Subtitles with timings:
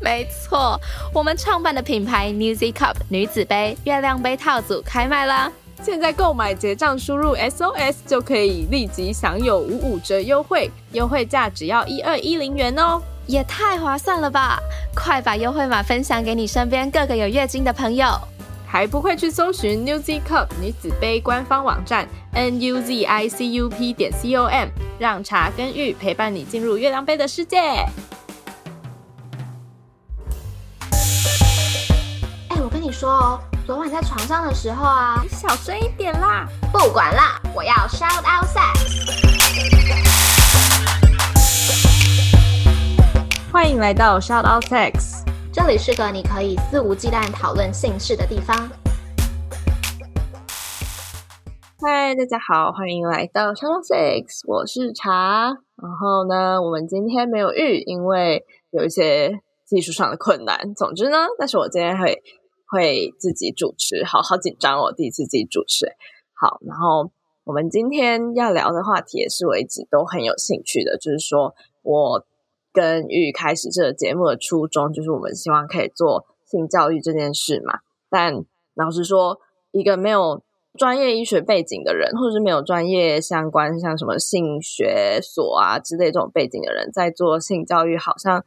[0.00, 0.80] 没错，
[1.12, 5.52] 我们创办的品牌 Newzy Cup 女子杯月亮杯套组开卖啦！
[5.82, 14.58] 现在购买结账输入 SOS 就可以立即享有五五折优惠，优惠价只要一二一零元哦，也太划算了吧！
[14.94, 18.06] 快把优惠码分享给你身边各个有月经的朋友。
[18.66, 27.58] 还不会去搜寻 Newzy Cup 女子杯官方网站 n u z i c u p 点 c o m，让茶跟玉陪伴你进入月亮杯的世界。
[32.90, 36.44] 你说哦，昨晚在床上的时候啊，你小声一点啦！
[36.72, 39.06] 不管啦，我要 shout out sex。
[43.52, 45.22] 欢迎来到 shout out sex。
[45.52, 48.56] 这里是个你可以肆无忌惮讨论性事的地方。
[51.80, 55.44] 嗨，大家好，欢迎来到 shout out sex，我是茶。
[55.76, 59.30] 然后呢，我们今天没有玉，因为有一些
[59.64, 60.74] 技术上的困难。
[60.74, 62.20] 总之呢，但是我今天会
[62.70, 65.96] 会自己主持，好好紧张哦，第一次自己主持。
[66.34, 67.10] 好，然后
[67.44, 72.26] 我们今天要聊的话题也是我一直都很有兴趣的，就是说我。
[72.72, 77.80] 跟玉开始这个节目的初衷，就是我们希望可以做性教育这件事嘛。
[78.08, 78.44] 但
[78.74, 79.40] 老实说，
[79.72, 80.40] 一个没有
[80.78, 88.44] 专业医学背景的人，或者是没有专业相关像什么性学所啊之类这种背景的人，在做性教育，好像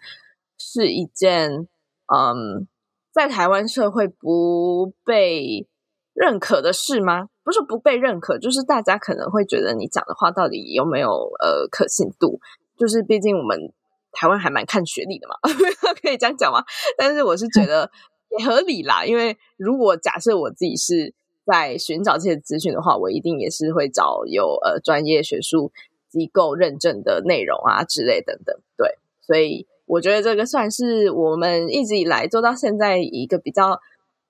[0.58, 1.68] 是一件
[2.08, 2.66] 嗯，
[3.14, 5.67] 在台湾社会不被
[6.14, 7.30] 认可的事吗？
[7.44, 12.39] 不是不被认可，就是大家可能会觉得你讲的话到底有没有呃可信度？
[12.77, 13.71] 就是毕竟我们。
[14.15, 15.33] 台湾还蛮看学历的嘛，
[15.99, 16.64] 可以这样讲吗？
[16.95, 17.89] 但是我是觉得
[18.38, 21.15] 也合理啦，因为如果假设我自己是
[21.48, 25.71] 在寻找这些资讯的话，我一定也是会找有呃专业学术
[26.11, 28.55] 机构认证的内容啊之类等等。
[28.77, 33.80] 对，所以我觉得这个算是我们一直以来做到现在一个比较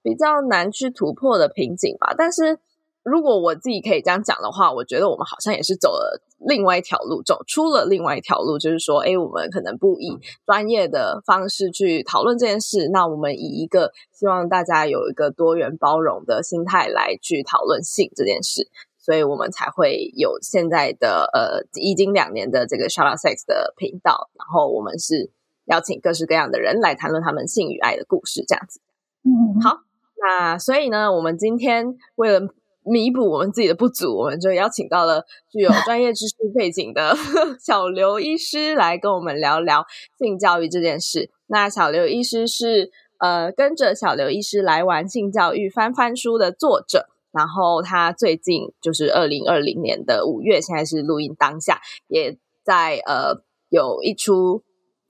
[0.02, 2.14] 比较难去突破的瓶颈吧。
[2.18, 2.60] 但是。
[3.06, 25.30] 如果我自己可以这样讲的话，我觉得我们好像也是走了另外一条路，走出了另外一条路，就是说，哎，我们可能不以专业的方式去讨论这件事，那我们以一个希望大家有一个多元包容的心态来去讨论性这件事，所以我们才会有现在的呃，已经两年的这个 Up Sex 的频道，然后我们是
[25.66, 28.80] 邀请各式各样的人来谈论他们性与爱的故事，这样子。
[29.24, 29.80] 嗯，好，
[30.22, 32.42] 那所以呢，我们今天为了
[32.86, 37.16] 弥补我们自己的不足，我们就邀请到了具有专业知识背景的
[37.66, 39.86] 小刘医师来跟我们聊聊
[40.18, 41.32] 性教育这件事。
[41.48, 54.64] 那小刘医师是呃跟着小刘医师来玩性教育翻翻书的作者，然后他最近就是二零二零年的五月，现在是录音当下，也在呃有一出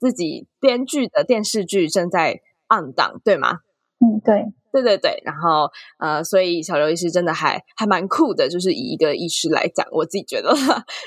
[0.04, 3.60] 自己编剧的电视剧正在暗档，对吗？
[4.00, 4.52] 嗯，对。
[4.70, 5.70] 对对对，然后
[6.00, 10.52] 呃，所以小刘医师真的还还蛮酷的，就是以一个医师来讲，我自己觉得，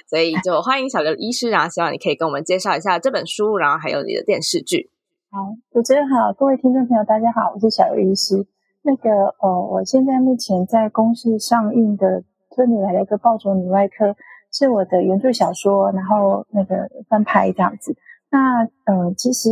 [0.09, 4.89] 所以就欢迎小刘医师，然后希望你可以跟我们介绍一下这本书，然后还有你的电视剧。
[5.29, 8.47] 好，主持人好，各位听众朋友，大家好，我是小刘医师。
[8.83, 9.09] 那个
[9.41, 12.21] 呃，我现在目前在公司上映的
[12.55, 14.05] 《村里来了一个暴走女外科》，
[14.49, 17.97] 是我的原著小说，然后那个翻拍这样子。
[18.29, 19.49] 那呃，其实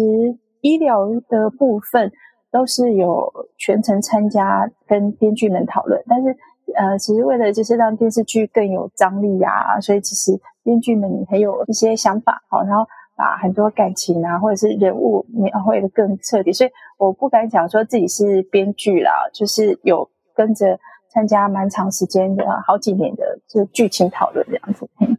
[0.61, 2.11] 医疗的部分。
[2.51, 6.29] 都是有全程参加跟编剧们讨论，但是
[6.73, 12.85] 呃，其实为了就是让电视剧更有张力啊，所以其实编剧们很有一些想法，好，然后
[13.17, 20.79] 把很多感情啊或者是人物描绘的更彻底，所以我不敢讲说自己是编剧啦，就是有跟着
[21.09, 24.87] 参加蛮长时间的好几年的这剧情讨论这样子。
[24.99, 25.17] 嗯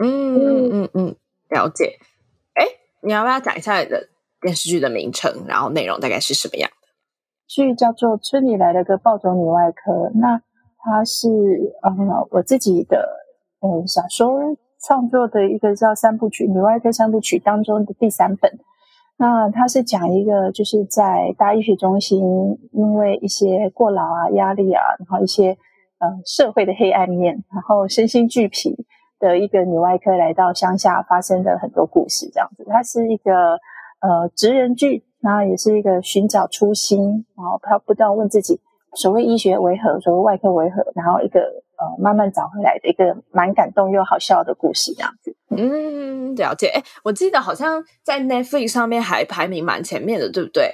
[0.00, 1.16] 嗯嗯嗯，
[1.50, 1.98] 了解。
[3.02, 4.08] 你要不要讲一下你的
[4.40, 6.88] 电视剧的名称，然后内容大概是什么样的？
[7.46, 10.40] 剧叫做《村里来了个暴走女外科》，那
[10.78, 11.28] 它是
[11.82, 11.92] 呃
[12.30, 13.08] 我自己的
[13.60, 18.58] 呃小说创作的一个叫三部曲女外科三部曲当中的第三本。
[19.16, 22.20] 那它是讲一个就是在大医学中心，
[22.72, 25.58] 因为一些过劳啊、压力啊，然后一些
[25.98, 28.76] 呃社会的黑暗面，然后身心俱疲
[29.18, 32.64] 的一个女外科来到乡下发生的很多故事，这样子。
[32.68, 33.58] 它是一个
[34.00, 35.04] 呃职人剧。
[35.20, 38.60] 然后也是一个寻找初心，然后他不断问自己，
[38.94, 45.34] 所谓医学为何，所谓外科为何，然后一个呃慢慢找回来的一个蛮感动又好笑的故事，这样子。
[45.50, 46.68] 嗯，了解。
[46.68, 50.70] 哎，我记得好像在 Netflix 上面还排名蛮前面的，对不对？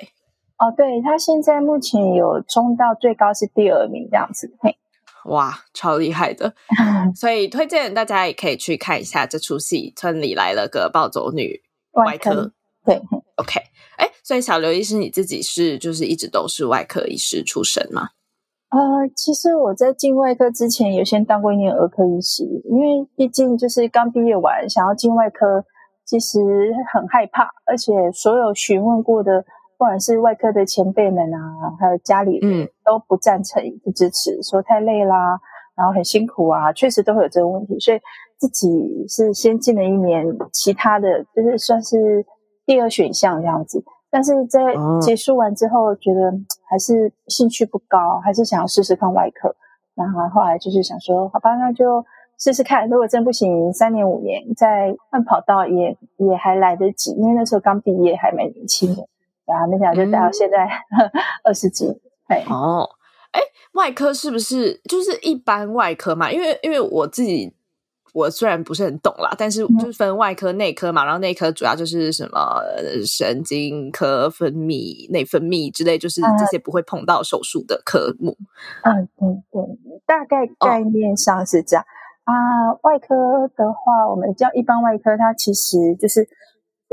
[0.59, 4.55] 哦，对，他现在目前有冲到最高是第二名这样子。
[4.61, 4.77] 嘿，
[5.27, 6.55] 哇，超厉害的！
[7.15, 11.63] 所以推荐大家也可以去看一下这出戏，《村里来了个暴走女
[11.93, 12.31] 外科》。
[12.85, 12.97] 对，
[13.37, 13.61] OK。
[13.97, 18.09] 哎，所以小刘医师你自己是就是一直都是外科医师出身吗？
[18.71, 25.65] 呃，其实我在进外科之前有先当过一年儿科医师，因为毕竟就是刚毕业完，想要进外科，
[26.05, 26.41] 其实
[26.93, 29.45] 很害怕，而且所有询问过的，
[29.77, 31.39] 不管是外科的前辈们啊，
[31.79, 35.39] 还有家里人都不赞成、不支持，说太累啦，
[35.77, 38.01] 然后很辛苦啊，确实都会有这个问题，所以
[38.39, 38.69] 自己
[39.09, 42.25] 是先进了一年，其他的就是算是
[42.65, 43.85] 第二选项这样子。
[44.11, 44.61] 但是在
[45.01, 46.33] 结束完之后，觉得
[46.71, 49.55] 还是兴趣不高，还是想要试试看外科。
[49.97, 52.05] 然后后来就是想说，好吧，那就
[52.39, 52.89] 试试看。
[52.89, 59.03] 如果真不行，三年五年再换跑道也也还来得及，因为那时候刚毕业，还蛮年轻的。
[59.47, 60.69] 然后没想到就待到现在
[61.45, 61.87] 二十几。
[62.29, 62.89] 对哦，
[63.33, 63.41] 哎，
[63.73, 66.31] 外科是不是就是一般外科嘛？
[66.31, 67.55] 因为因为我自己。
[68.15, 72.63] 我虽然不是很懂啦，但是就是分外科、内科嘛，然后内科主要就是什么
[73.05, 78.37] 神经科、分泌、内分泌之类，就是这些不会碰到手术的科目。
[78.85, 81.85] 嗯，对对，大概概念上是这样
[82.23, 82.71] 啊。
[82.83, 83.17] 外科
[83.57, 86.29] 的话，我们叫一般外科，它其实就是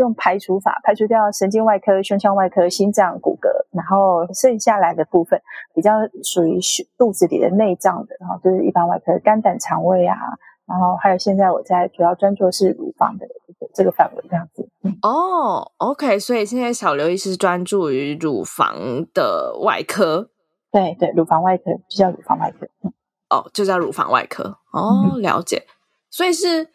[0.02, 5.42] 用排除法排除掉神经外科、胸腔外科、心脏、骨骼，然后剩下来的部分
[5.74, 5.94] 比较
[6.24, 6.60] 属于
[6.98, 10.18] 肚子里的内脏的，然后就是一般外科，肝胆肠胃啊。
[10.68, 13.28] 然后还有，现在我在主要专注是乳房的
[13.74, 14.70] 这个范围这样子。
[15.02, 20.30] 哦，OK，所以现在小刘医师专注于乳房的外科。
[20.72, 22.66] 对对，乳房外科就叫乳房外科。
[23.30, 24.60] 哦，就叫乳房外科。
[24.72, 25.64] 哦，了解。
[26.10, 26.70] 所以是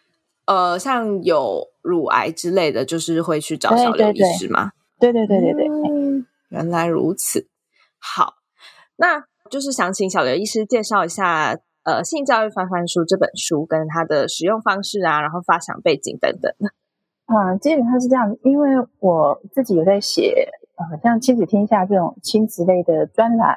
[0.46, 4.72] 呃，像有乳癌之类的，就是会去找小刘医师吗？
[4.98, 5.68] 对对对对对。
[6.48, 7.48] 原来如此。
[7.98, 8.34] 好，
[8.96, 11.58] 那就是想请小刘医师介绍一下。
[11.86, 16.68] 呃，性教育翻翻书这本书跟它的使用方式啊，然后发想背景等等的，
[17.26, 18.36] 啊，基本上是这样。
[18.42, 23.56] 因为我自己有在写，呃，像亲子天下这种亲子类的专栏，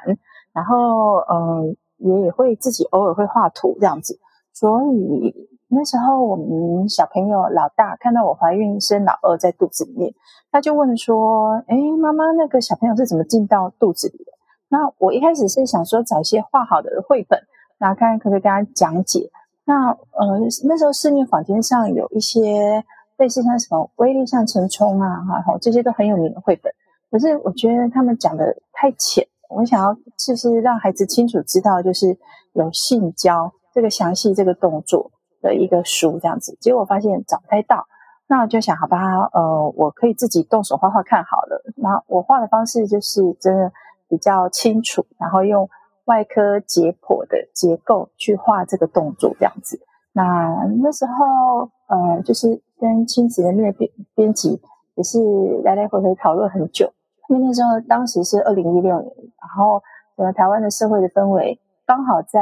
[0.52, 4.20] 然后，嗯，也会自己偶尔会画图这样子。
[4.52, 5.34] 所以
[5.70, 10.12] 那时候我们小朋友老大看到我怀孕生老二在肚子里面，
[10.50, 14.32] 他就问说：“哎，妈妈，那个小朋友是怎么进到肚子里的？”
[14.68, 17.40] 那我一开始是想说找一些画好的绘本。
[17.80, 19.30] 然后看可不可以跟他讲解。
[19.64, 22.84] 那呃那时候市面坊间上有一些
[23.16, 26.70] 类似像什么威力向前冲啊，哈，这些都很有名的绘本。
[27.10, 32.18] 可是我觉得他们讲的太浅，我想要就是让孩子清楚知道，就是
[32.52, 36.56] 有性交这个详细这个动作的一个书这样子。
[36.60, 37.86] 结果发现找不太到，
[38.26, 41.62] 那我就想，好吧，呃，我可以自己动手画画看好了。
[41.76, 43.72] 那我画的方式就是真的
[44.08, 45.68] 比较清楚，然后用。
[46.06, 49.78] 外科解剖的结构去画这个动作，这样子。
[50.12, 54.60] 那那时候，呃，就是跟亲子的那个编编辑
[54.96, 55.20] 也是
[55.62, 56.92] 来来回回讨论很久。
[57.28, 59.80] 因为那时候当时是二零一六年，然后
[60.16, 61.60] 整个台湾的社会的氛围
[61.90, 62.38] 刚好在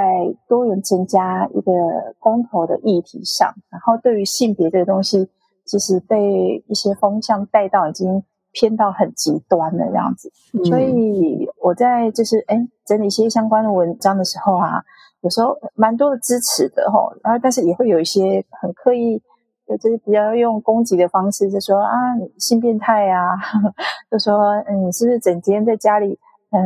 [0.47, 1.73] 多元成家一个
[2.19, 5.31] 公投的议题上，然后对于性别这个东西，
[5.65, 8.23] 其实被一些风向带到已经。
[8.51, 10.33] 偏到很极端了这样子，
[10.65, 14.83] 所以我在就是哎整理一些相关的文章的时候啊，
[15.21, 19.23] 有时候蛮多的支持的哦，然后但是也会有一些很刻意，
[19.69, 21.93] 就是比较用攻击的方式，就说啊
[22.39, 23.37] 性变态啊，
[24.11, 26.19] 就说嗯你是不是整天在家里
[26.51, 26.59] 呃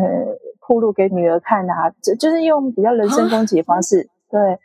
[0.61, 4.59] 铺路给女儿看啊，就就是用比较人身攻击的方式， 对，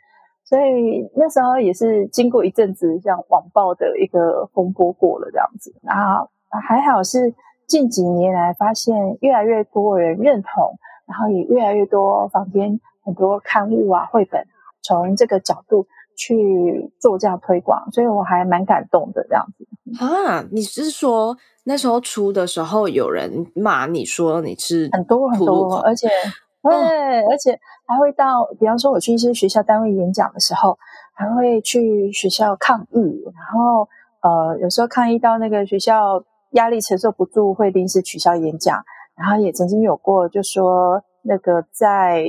[0.44, 6.26] 所以那时候也是经过一阵子像网暴的一个风波过了这样子啊。
[6.66, 7.34] 还好是
[7.66, 14.46] 近几年来发现越来越多人认同，然后也越来越多房间很多刊物啊、绘本
[14.82, 15.86] 从这个角度
[16.18, 20.44] 去做这样推广，所以我还蛮感动的这样子啊。
[20.50, 26.08] 你是说那时候出的时候有人骂你说你是很多很多，而且
[26.62, 30.76] 对，而且还会到，比方说我去一些学校单位演讲的时候，
[31.14, 33.88] 还会去学校抗议，然后
[34.20, 36.24] 呃有时候抗议到那个学校。
[36.52, 38.82] 压力承受不住，会临时取消演讲。
[39.14, 42.24] 然后也曾经有过，就说那个在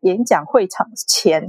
[0.00, 1.48] 演讲会场前，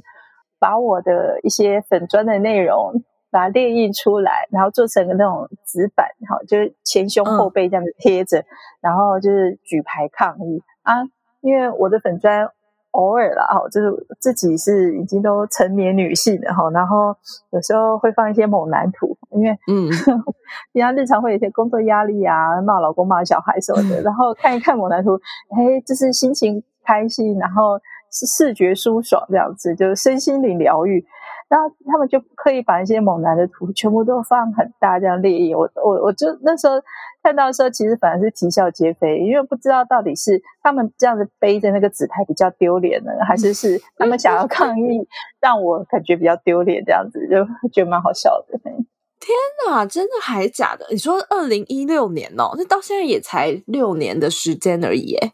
[0.64, 8.46] 把我的一些粉砖的内容把它列印出来，然后做成那种纸板，哈，就是前胸后背这样子贴着，
[8.80, 10.64] 然后就是举牌抗议。
[10.84, 11.04] 啊。
[11.42, 12.48] 因为我的粉砖
[12.92, 13.92] 偶尔啦，哈，就是
[14.22, 17.14] 自己是已经都成年女性了哈，然后
[17.50, 19.90] 有时候会放一些猛男图，因为嗯，
[20.72, 31.06] 平常日常会有一些工作压力啊，骂老公骂小孩什么的，然后看一看猛男图，哎，就是心情开心，然后是视觉舒爽这样子，就是身心灵疗愈。
[31.50, 36.74] 然后他们就刻意把一些猛男的图全部都放很大这样列印，我我我就那时候
[37.22, 45.08] 看到的时候，其实反而是啼笑皆非，因为不知道到底是他们这样子背着那个纸牌比较丢脸呢，还是是他们想要抗议，
[45.40, 48.60] 让我感觉比较丢脸这样子，就 觉得蛮好笑的。
[48.60, 50.88] 天哪，真的还假的？
[50.90, 55.34] 你说二零一六年哦，那到现在也才六年的时间而已，哎。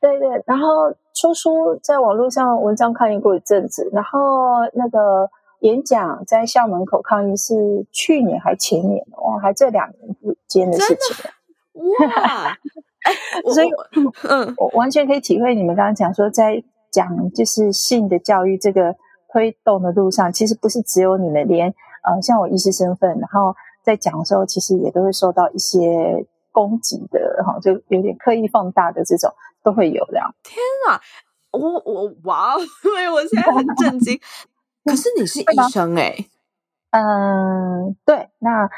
[0.00, 4.18] 对对，然后出书在网络上文章抗议过一阵子，然后
[4.72, 5.28] 那个
[5.60, 11.30] 演讲在校门口抗议是去年还前年哇，还这两年之间的事情
[11.74, 12.56] 哇！
[13.52, 13.68] 所以
[14.28, 18.94] 嗯，我完全可以体会你们刚刚讲说，在讲就是性的教育这个
[19.32, 21.68] 推动的路上，其实不是只有你们，连
[22.04, 29.30] 呃像我医师身份，然后在讲的时候，其实也都会受到一些攻击的哈，就有点刻意放大的这种。
[29.62, 30.34] 都会有这样。
[30.42, 30.56] 天
[30.88, 31.00] 啊，
[31.52, 32.56] 我我哇！
[32.84, 34.18] 因为我现在很震惊。
[34.84, 36.16] 可是你是 医生哎，
[36.90, 38.28] 嗯，对。
[38.40, 38.68] 那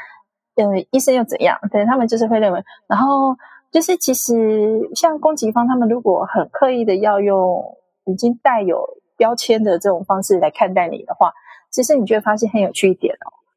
[0.55, 1.57] 嗯，医生又怎样？
[1.71, 3.35] 对他们就是会认为，然后
[3.71, 8.87] 就是其实像攻击方，他们如果很刻意的要用已经带有
[9.17, 11.33] 标签的这种方式来看待你的话，
[11.71, 13.15] 其实你就会发现很有趣一点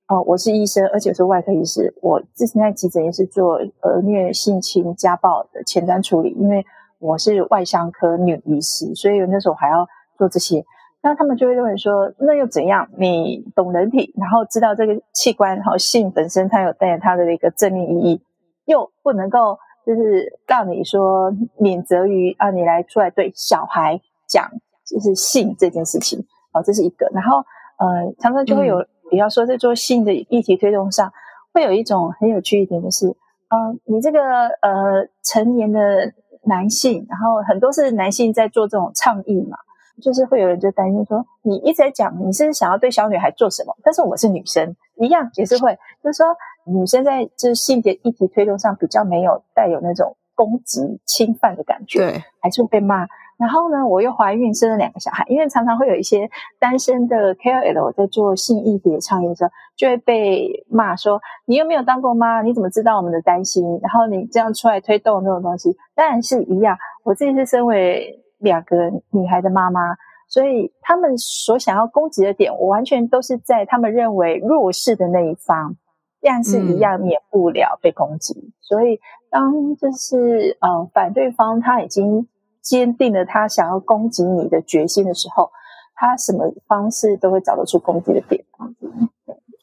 [0.08, 0.16] 哦。
[0.16, 1.94] 哦，我是医生，而且是外科医师。
[2.00, 6.64] 我之前在急诊也是做儿虐、性侵、家暴的前端处理，因为。
[6.98, 9.86] 我是外伤科女医师，所以那时候还要
[10.16, 10.64] 做这些。
[11.00, 12.88] 那他们就会认为说，那又怎样？
[12.98, 18.20] 你懂人体，然后知道这个器官，好性本身它有带有它的一个正面意义，
[18.64, 24.50] 又不能够就是让你说免责于啊，你来出来对小孩讲
[24.84, 27.08] 就是性这件事情，好，这是一个。
[27.14, 27.38] 然后
[27.78, 31.12] 呃，常常就会有，比方说在做性的议题推动上，
[31.54, 36.12] 会有一种很有趣一点的是，嗯，你这个呃成年的。
[36.44, 39.56] 男性，然后很多是男性在做这种倡议嘛，
[40.02, 46.26] 就是会有人就担心说，你一直在讲你是想要对小女孩做什么，但是我是女生，一样也是会，就是说
[46.64, 53.06] 女生在就是性别议题推动上比较没有带有那种攻击侵犯的感觉，对，还是会被骂。
[53.38, 56.28] 然后呢，我又怀孕生了两个小孩，因为常常会有一些
[56.58, 66.76] 单身的 KOL 在做性议题倡议的时候，就会被骂说：“你又没有当过妈，你怎么知道我们的担心？”然后你这样出来推动这种东西，当然是一样。
[67.04, 69.80] 我自己是身为两个女孩的妈妈，
[70.26, 75.76] 所以他们所想要攻击的点，我完全都是在他们认为弱势的那一方，
[76.20, 78.52] 但是一样免不了被攻击。
[78.60, 78.98] 所以
[79.30, 82.26] 当就是呃反对方他已经。
[82.68, 85.50] 坚定了他想要攻击你的决心的时候，
[85.94, 88.44] 他什么方式都会找得出攻击的点。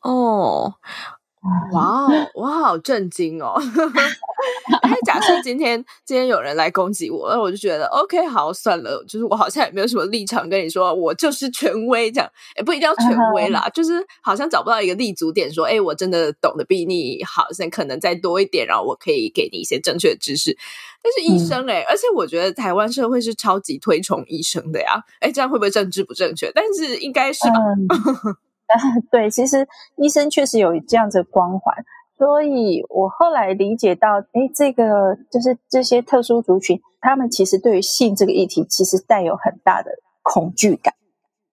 [0.02, 0.74] 哦，
[1.72, 3.54] 哇哦，我好震惊哦！
[4.84, 20.58] 因为假设今天今天有人来攻击我，那我就觉得 OK，好，算了，就是我好像也没有什么立场跟你说，我就是权威这样，也不一定要权威啦，就是好像找不到一个立足点，说，哎，我真的懂得比你好，现在可能再多一点，然后我可以给你一些正确的知识。
[21.04, 26.52] 但是医生哎，而且我觉得台湾社会是超级推崇医生的呀，哎，这样会不会政治不正确？
[26.56, 27.56] 但是应该是吧？
[29.12, 29.68] 对，其实
[29.98, 31.76] 医生确实有这样子光环。
[32.18, 39.92] 所以我后来理解到，哎，这个就是这些特殊族群，他们其实对于性这个议题，其实带有很大的
[40.24, 40.94] 恐惧感。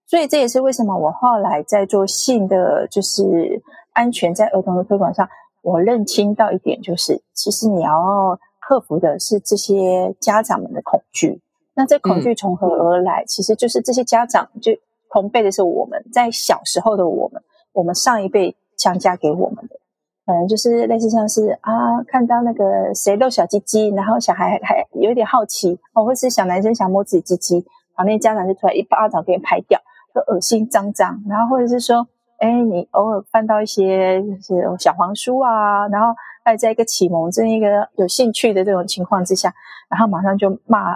[0.06, 3.60] 所以这也是为什么我后来在做性的就是
[3.92, 5.28] 安全在儿童的推广上，
[5.62, 11.40] 我认清到一点，就是其实你要克服的是这些家长们的恐惧。
[11.74, 13.24] 那这恐惧从何而来？
[13.26, 14.70] 其实就是这些家长就
[15.12, 17.42] 同辈的是我们在小时候的我们，
[17.72, 19.76] 我们上一辈强加给我们的。
[20.24, 27.56] 可能就是类似像是啊，看到那个谁露小鸡鸡，然后小孩还有一点好奇哦，或是小男生想摸自己鸡鸡，
[27.96, 29.80] 然后那家长就出来一巴掌给你拍掉，
[30.12, 31.20] 说恶心脏脏。
[31.28, 32.06] 然后或者是说，
[32.38, 36.14] 哎，你偶尔翻到一些就是小黄书啊，然后
[36.44, 39.52] 还在一个启蒙这一个有兴趣的这种情况之下，
[39.90, 40.92] 然后马上就骂，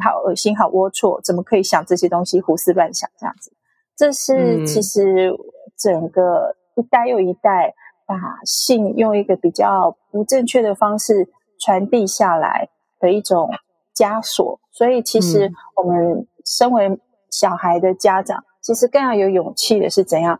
[0.00, 3.52] 好恶心，好龌龊，怎么可以想这些东西，胡思乱想这样子？
[3.96, 5.32] 这是其实
[5.76, 7.74] 整个一代又一代。
[8.08, 8.14] 把
[8.44, 11.28] 性用一个比较不正确的方式
[11.58, 12.68] 传递下来
[13.00, 13.50] 的一种
[13.96, 17.00] 枷锁，所以其实我们身为
[17.32, 20.38] 小孩的家长，其实更要有勇气的是怎样？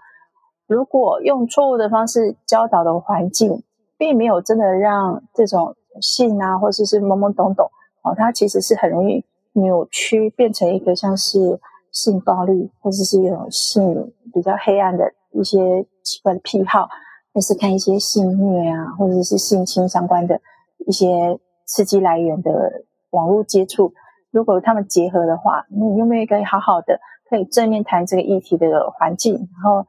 [0.68, 3.64] 如果用错误的方式教导的环境，
[3.98, 7.68] 并没有真的让这种性啊，或者是懵懵懂懂
[8.06, 11.58] 哦，它其实是很容易扭曲，变成一个像是
[11.90, 16.88] 性暴力，或者是一种性比较黑暗的一些奇怪的癖好，
[17.34, 20.40] 或是看一些性虐啊，或者是性侵相关的
[20.86, 23.92] 一些刺激来源的网络接触。
[24.30, 29.34] 如果他们结合的话，你有没有一个好好的可以正面谈这个议题的环境？
[29.34, 29.84] 然后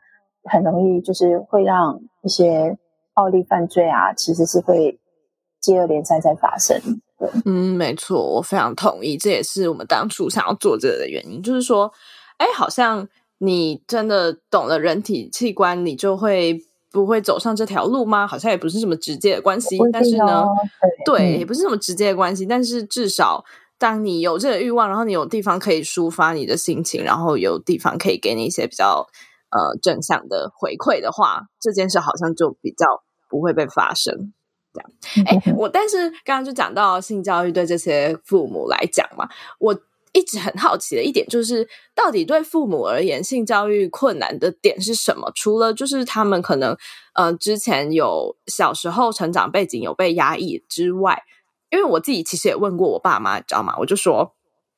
[0.46, 2.78] 很容易就是会让一些
[3.14, 4.98] 暴力犯罪啊，其实是会
[5.60, 6.80] 接二连三在发生。
[7.18, 11.92] 对，嗯，没错，我非常同意，这也是我们当初想要做这个的原因，就是说，
[12.38, 13.08] 哎，好像
[13.40, 16.60] 你真的懂了人体器官，你就会
[16.92, 18.28] 不会走上这条路吗？
[18.28, 20.46] 好像也不是什么直接的关系，但是呢，
[21.06, 23.44] 对，也不是什么直接的关系，但是至少。
[23.80, 29.08] 当你有这个欲望，然后你有地方可以抒发你的心情，然后有地方可以给你一些比较
[29.52, 34.34] 呃正向的回馈的话，这件事好像就比较不会被发生。
[35.14, 39.28] 这样，哎，我但是刚刚就讲到性教育对这些父母来讲嘛，
[39.60, 39.80] 我
[40.14, 45.32] 一直很好奇的一点就是，到底对父母而言，性教育困难的点是什么？
[45.36, 46.76] 除了就是他们可能
[47.14, 51.24] 呃之前有小时候成长背景有被压抑之外。
[51.70, 53.76] 因为我自己其实也问过我爸妈，你知道吗？
[53.78, 54.37] 我就说，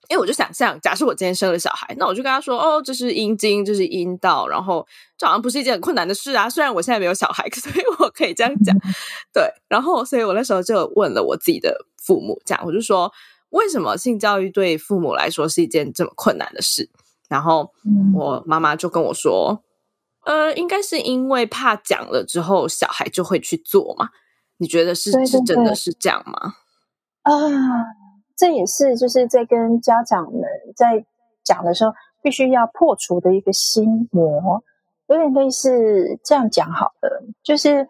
[0.10, 4.86] 因为我就想象，假设我今天生了小孩，那我就跟他说，哦，这是阴茎，这是阴道，然后
[5.18, 6.50] 这好像不是一件很困难的事啊。
[6.50, 8.76] 虽然我现在没有小孩， 所以我可以这样讲。
[9.32, 13.12] 对，然后所以我那时候就问了我自己的父母，这样我就说，
[13.52, 16.90] 为什么性教育对父母来说是一件这么困难的事？
[17.30, 17.72] 然后
[18.16, 19.64] 我妈妈就跟我说，
[20.26, 24.10] 呃，应该是因为怕讲了之后小孩就会去做嘛？
[24.58, 26.56] 你觉得是是真的是这样吗？
[27.22, 27.32] 啊，
[28.40, 30.44] 这也是就是在跟家长们
[30.74, 31.04] 在
[31.44, 31.92] 讲的时候，
[32.22, 34.64] 必须要破除的一个心魔，
[35.08, 37.22] 有点类似这样讲好了。
[37.44, 37.86] 就是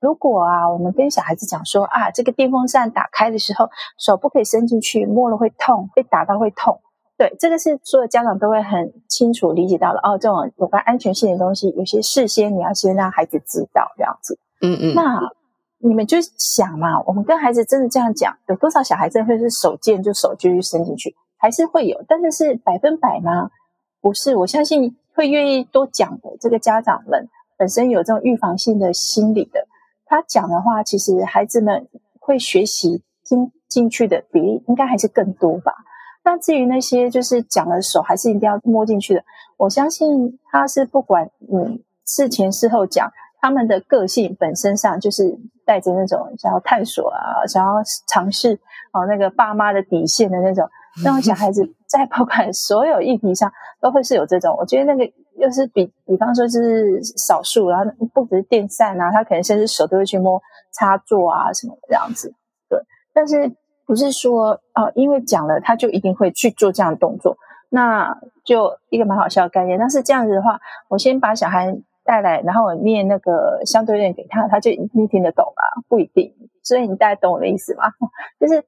[0.00, 6.80] 如果啊，我们跟小孩子讲说啊，这个电风扇打开的时候，手不可以伸进去，摸了会痛，被打到会痛。
[7.16, 9.98] 对，这个是所有家长都会很清楚理解到了。
[10.04, 14.38] 哦，这种有关安全性的东西，有些事先你要先让孩子知道这样子。
[14.60, 15.28] 嗯嗯，那。
[15.80, 23.50] 你们就想嘛，我们跟孩子真的这样讲，有多少小孩子会是手贱就手就去伸进去，还是会有，但是是百分百吗？
[24.00, 29.68] 不是，我相信会愿意多讲的这个家长们本身有这种预防性的心理的，
[30.04, 31.86] 他讲的话，其实孩子们
[32.18, 35.72] 会学习听进去的比例应该还是更多吧。
[36.24, 39.24] 那至于那些就是讲了手还是一定要摸进去的，
[39.56, 43.12] 我相信他是不管你事前事后讲。
[43.40, 48.58] 他们的个性本身上就是带着那种想要探索啊，想要尝试
[48.92, 50.68] 哦，那个爸妈的底线的那种，
[51.04, 54.56] 那种小孩子在不管所有议题上都会是有这种。
[54.58, 62.34] 我觉得那个又是比比方说是少数，然后不只是电扇啊，他可能甚至手都会去摸插座啊什么这样子。
[62.68, 62.80] 对，
[63.14, 63.54] 但是
[63.86, 67.36] 不是说哦，因为讲了他就一定会去做这样的动作，
[67.68, 69.78] 那就一个蛮好笑的概念。
[69.78, 71.78] 但是这样子的话，我先把小孩。
[72.08, 75.82] 带来，然后我念那个相对论给他，他就一定听得懂吗？
[75.88, 76.34] 不一定。
[76.62, 77.84] 所以你大概懂我的意思吗？
[78.40, 78.64] 就是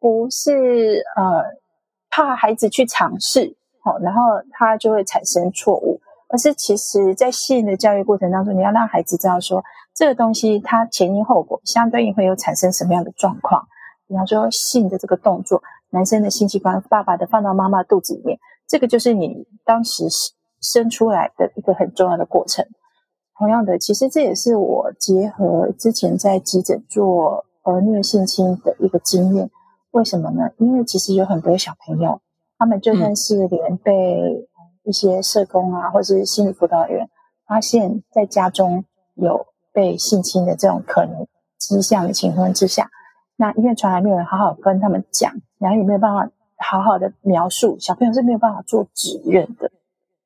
[0.00, 1.44] 不是呃
[2.08, 4.22] 怕孩子去尝试，好，然后
[4.52, 9.62] 他就会产生错误，而是其实在性的教育过程当中，你要让孩子知道说
[9.94, 13.66] 这个东西它前因后果，相对应会有产生什么样的状况。
[14.08, 20.04] 比方说性的这个动作，男生的性器官，爸爸的放到妈妈肚子里面，这个就是你当时
[20.60, 22.66] 生出来的一个很重要的过程。
[23.36, 29.50] 同样的，其实这也是我结合之前在急诊做儿虐性侵的一个经验。
[29.92, 30.50] 为什么呢？
[30.58, 32.20] 因为其实有很多小朋友，
[32.58, 34.48] 他们就算是连被
[34.82, 37.08] 一些社工啊，或者是心理辅导员
[37.46, 42.90] 发现，在家中有被性侵的这种可能迹象的情况之下，
[43.36, 49.70] 那医院从来没有人好好跟他们讲，然后也没有办法好好的描述，小朋友是没有办法做指认的，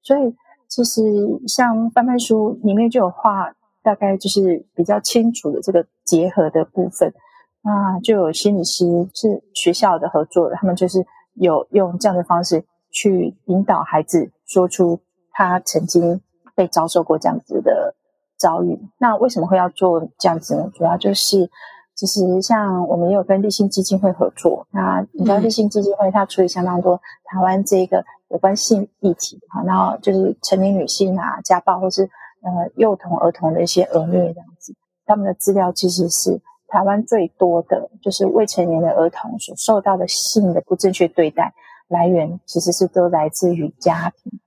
[0.02, 0.34] 所以。
[0.74, 1.02] 其实
[1.46, 7.12] 像翻翻书里面就有画，大概就是比较清楚的这个结合的部分。
[7.60, 14.98] 那就有心理师是学校的合作的，他们就是有用这样的方式去引导孩子说出
[15.30, 16.22] 他曾经
[16.54, 17.94] 被遭受过这样子的
[18.38, 18.80] 遭遇。
[18.96, 20.70] 那为什么会要做这样子呢？
[20.72, 21.50] 主要就是，
[21.94, 24.66] 其实像我们也有跟立信基金会合作。
[24.70, 28.02] 那你知道立信基金会它处理相当多台湾这个。
[28.32, 32.02] 有关性议题啊，然后就是成年女性啊，家暴或是
[32.40, 41.52] 呃幼童儿童的一些恶虐这样子，他们的资料其实是台湾最多的，就是未成年的儿童所受到的性的不正确对待
[41.88, 44.40] 来源，其实是都来自于家庭。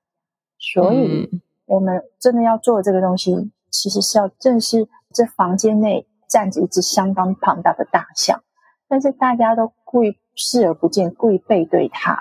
[0.58, 1.30] 所以
[1.68, 8.42] 我们真的要做这个东西，其实是要正视这房间内站着一只相当庞大的大象，
[8.88, 12.18] 但是大家都故意视而不见，故意背对它。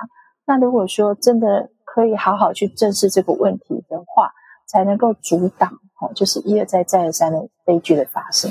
[0.46, 4.32] 那如果说真的可以好好去正视这个问题的话，
[4.66, 8.50] 才能够阻挡哦，就是一而再再而三的悲剧的发生。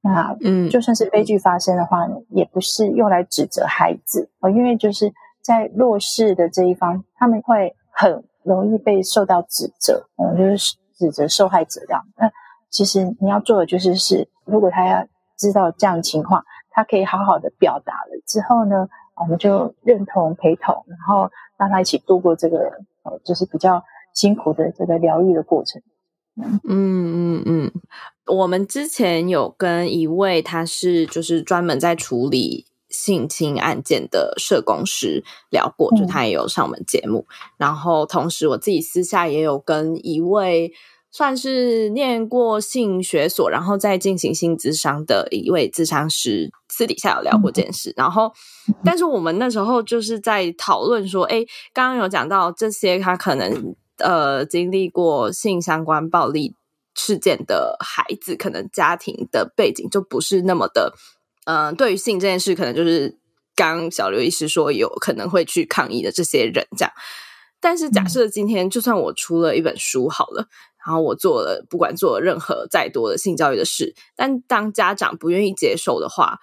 [0.00, 12.02] 那嗯，就算是悲剧发生的话呢，也不是用来指责孩子哦，因为就是在弱势的这一方，他们会很容易被受到指责，嗯，就是指责受害者这样。
[12.16, 12.30] 那
[12.68, 18.88] 其实你要做的就是是，如果他要知道这样的情况，他可以好好的表达了之后呢，
[19.20, 22.58] 我们就认同陪同，然后让他一起度过这个
[23.02, 23.82] 呃，就是比较
[24.14, 25.82] 辛苦的这个疗愈的过程。
[26.36, 27.72] 嗯嗯嗯，
[28.26, 37.26] 我们之前有跟一位他是就是专门在处理性侵案件的社工师聊过，就他也有上我们节目。
[37.58, 40.72] 然后同时我自己私下也有跟一位
[41.12, 47.94] 算是念过性学所，然后再进行性智商的一位智商师，私底下有聊过这件事。
[47.96, 48.32] 然后，
[48.84, 53.76] 但是我们那时候就是在讨论说，哎，刚刚有讲到这些，他可能。
[53.98, 56.56] 呃，经历过性相关暴力
[56.94, 60.94] 事件的孩子，可能家庭的背景就不是那么的，
[61.44, 63.18] 嗯，对于性这件事，可能就是
[63.54, 66.92] 刚小刘医师说有可能会去抗议的这些人这样。
[67.60, 70.48] 但是假设今天就算我出了一本书好了，
[70.86, 76.38] 然后我做了不管做了任何再多的性教育的事，但当家长不愿意接受的话，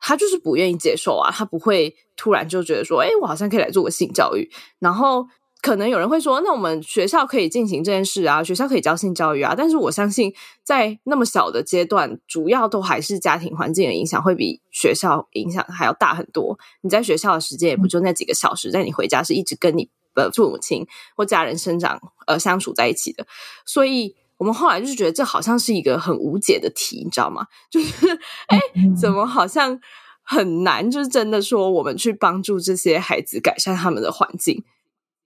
[0.00, 5.26] 他就是不愿意接受啊，他不会突然就觉得说，哎，我好像可以来做个性教育，然后。
[5.62, 9.54] 可能有人会说，那我们学校可以进行这件事啊，学校可以教性教育啊。
[9.56, 10.30] 但是我相信，
[10.62, 16.58] 在那么小的阶段，主要都还是家庭环境的影响会比学校影响还要大很多。
[16.82, 23.26] 你在学校的时间也不就那几个小时，在你回家是一直跟你的父母亲或家人生长呃相处在一起的。
[23.66, 27.46] 所以我们后来就是觉得这好像是一个很无解的题，你知道吗？
[27.70, 28.06] 就是
[28.48, 28.58] 哎，
[29.00, 29.78] 怎么好像
[30.22, 30.90] 很难？
[30.90, 34.64] 就是真的说，我们去帮助这些孩子改善他们的环境。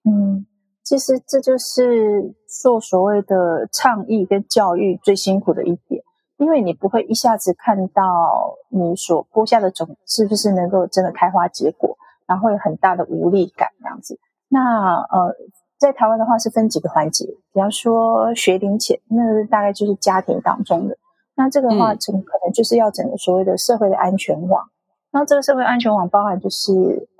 [0.04, 0.46] 嗯，
[0.82, 6.02] 其实这就是做所谓的倡议跟教育最辛苦的一点，
[6.36, 11.96] 因为你不会一下子看到你所播下的种是不是能够真的开花结果，
[12.26, 14.20] 然后有很大的无力感这样子。
[14.48, 15.34] 那呃，
[15.78, 20.96] 在台湾的话是分几个环节，比方说学龄前，那大概就是家庭当中的，
[21.36, 24.64] 那这个的话，整可能就是要整个所谓的社会的安全网。
[25.10, 26.72] 那这个社会安全网包含就是，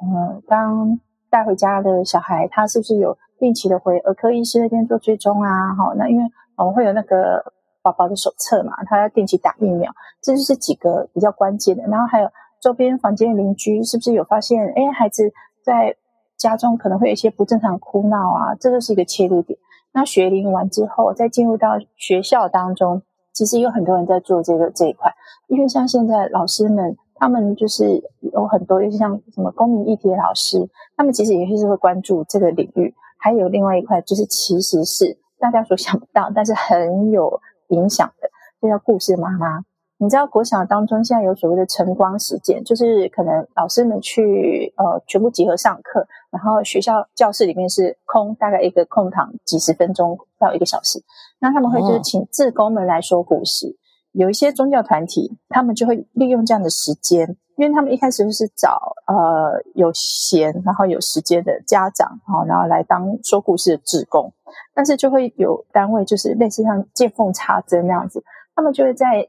[0.03, 0.99] 嗯，当
[1.31, 5.75] 带回家的小孩，他是不是有定期的回儿科医师那边做追踪啊？
[5.75, 6.25] 哈，那因为
[6.57, 7.43] 我们会有那个
[7.83, 9.91] 宝宝的手册嘛，他要定期打疫苗，
[10.23, 11.83] 这就是几个比较关键的。
[11.85, 12.29] 然后还有
[12.61, 14.67] 周边房间的邻居是不是有发现？
[14.75, 15.33] 哎，孩子
[15.65, 15.97] 在
[16.39, 19.59] 家中可能会有一些不正常哭闹啊，这个是一个切入点。
[19.93, 23.03] 那学龄完之后，再进入到学校当中，
[23.35, 25.13] 其实有很多人在做这个这一块，
[25.49, 26.97] 因为像现在老师们。
[27.21, 28.01] 他们就是
[28.33, 32.95] 有很多，就是像什么公民议题的老师，他们其实也是会关注这个领域。
[33.19, 38.31] 还有另外一块，就是其实是大家所想不到，但是很有影响的，
[38.63, 39.65] 就叫故事妈妈。
[40.01, 51.03] 你知道国小当中现在有所谓的晨光时间，就是可能老师们去呃全部集合上课，然后学校教室里面是空，大概一个空堂几十分钟到一个小时，
[51.41, 53.77] 那他们会就是请志工们来说故事。
[54.13, 64.33] 有一些宗教团体，他们就会利用这样的时间，因为他们一开始就是找呃有闲然后有时间的家长，好，然后来当说故事的志工。
[64.75, 68.23] 但是就会有单位，就是类似像见缝插针那样子，
[68.55, 69.29] 他们就会在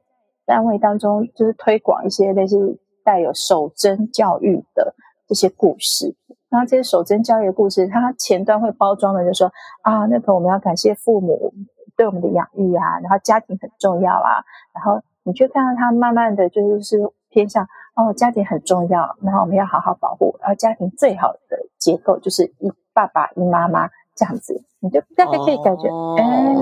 [0.50, 4.96] 单位当中就是推广一些类似带有守贞教育的
[5.28, 6.16] 这些故事。
[6.50, 9.52] 然后这些守贞教育的故事，它前端会包装的，就说
[9.84, 11.54] 啊，那个我们要感谢父母。
[11.96, 14.40] 对我们的养育啊，然后家庭很重要啊，
[14.74, 26.56] 然后你去看到他慢慢的就是偏向哦，家庭很重要，然后我们要好好保护，然后家庭最好的结构就是一爸爸一妈妈这样子，你就大概可以感觉，哎，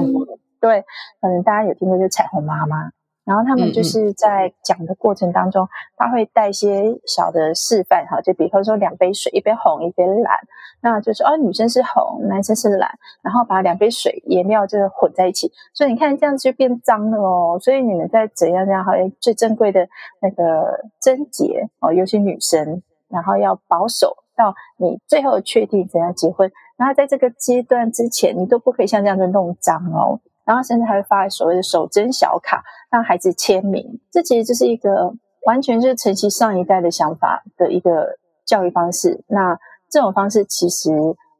[0.59, 0.83] 对，
[1.21, 2.89] 可能大家有听过就彩虹妈妈。
[3.27, 10.39] 然后他们就是在讲的过程当中，他会带一些小的示范哈，就比方说两杯水，一杯红，一杯蓝，
[10.79, 12.89] 那就是哦，女生是红，男生是蓝，
[13.21, 17.59] 然后把两杯水颜料就混在一起，所以你看这样子就变脏了哦。
[17.59, 19.85] 所以你们在怎样怎样，好像最珍贵的
[20.21, 30.21] 那个贞洁哦，尤其女生，然后要保守到你最后确定怎样结婚，然后在这个阶段之前，你都不可以像这样子弄脏哦。
[30.47, 33.99] 然后甚至还会发所谓的手真小卡，让孩子签名。
[34.09, 35.13] 这其实就是一个
[35.45, 39.25] 完全是承袭上一代的想法的一个教育方式。
[39.27, 40.89] 那这种方式其实，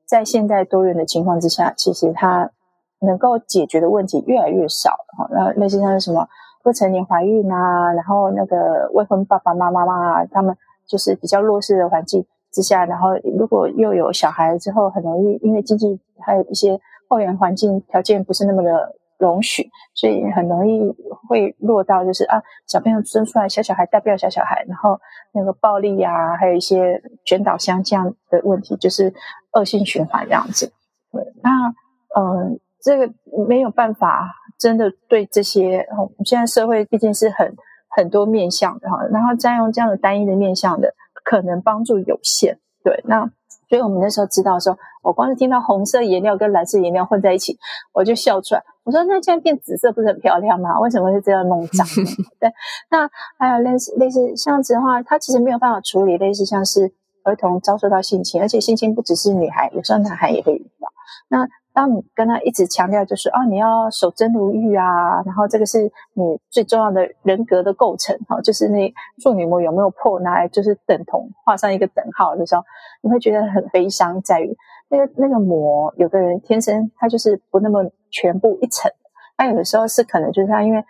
[0.06, 2.52] 在现在多元的情况之下，其实它
[3.00, 5.28] 能够解决的问题越来越少哈。
[5.32, 6.28] 那类似像什么
[6.64, 10.54] 未成年怀孕啊，然后那个未婚爸爸妈妈啊，他们
[10.86, 20.82] 就是比较弱势的环境之下，然后如果又有小孩之后，很容易因为经济还有一些后援环境条件不是那么的容许，所以很容易
[21.28, 25.00] 会落到就是啊，小朋友生出来小小孩带不了小小孩，然后
[25.34, 29.14] 那个暴力啊，还有一些卷倒相这样的问题，就是
[29.54, 30.72] 恶性循环这样子。
[31.12, 31.74] 对，那
[32.20, 32.60] 嗯。
[32.80, 33.12] 这个
[33.50, 35.86] 没有办法，真的对这些，
[36.24, 37.54] 现在社会毕竟是很
[37.90, 40.94] 很多面向的哈，然后再用这样的单一的面向的，
[41.26, 42.58] 可能帮助有限。
[42.84, 43.30] 对，那
[43.70, 47.58] 所以我们那时候知道说，我光是听到红色颜料跟蓝色颜料混在一起，
[47.94, 48.64] 我就笑出来。
[48.84, 50.80] 我说那这样变紫色不是很漂亮吗？
[50.80, 51.86] 为什么是这样弄脏？
[52.40, 52.52] 对，
[52.90, 60.88] 那还有类似类似这样子的话，它其实没有办法处理类似像是儿童遭受到性侵，而且性侵不只是女孩，有时候男孩也会遇到。
[61.30, 61.48] 那
[61.78, 72.64] 当你跟他一直强调，就是啊，你要守贞如玉啊，然后这个是你最重要的人格的构成，哈，就是那处女膜有没有破，拿来就是等同画上一个等号的时候，
[73.04, 74.58] 你会觉得很悲伤，在于
[74.90, 78.92] 那个那个膜，有的人天生他就是不那么全部一层，
[79.38, 80.84] 那有的时候是可能就是他，因为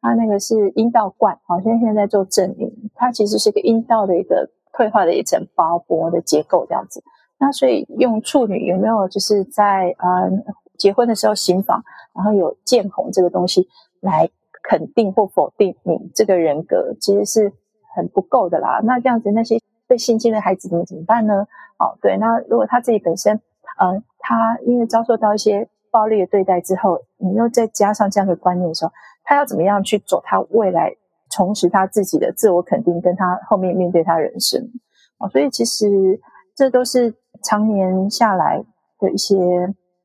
[0.00, 7.02] 他那个是阴道冠，好，现在现在在做证明，它其实是一个阴道的一个退化的一层薄薄的结构这样子。
[7.40, 10.30] 那所以用处女有没有就是在呃
[10.78, 11.82] 结婚的时候行房，
[12.14, 13.66] 然后有见红这个东西
[14.00, 14.28] 来
[14.62, 17.52] 肯定或否定你这个人格，其实是
[17.96, 18.80] 很不够的啦。
[18.84, 21.46] 那这样子那些被性侵的孩子怎么怎么办呢？
[21.78, 23.40] 哦，对，那如果他自己本身，
[23.80, 28.92] 嗯，他因为遭受到一些暴力的对待之后，你又再加上这样的观念的时候，
[29.24, 30.94] 他要怎么样去走他未来，
[31.30, 34.70] 重拾他自己的自我肯定，跟他后面面对他人生？
[35.18, 36.20] 哦，所以其实
[36.60, 37.14] 这都是。
[37.42, 38.62] 常年下来
[38.98, 39.34] 的一些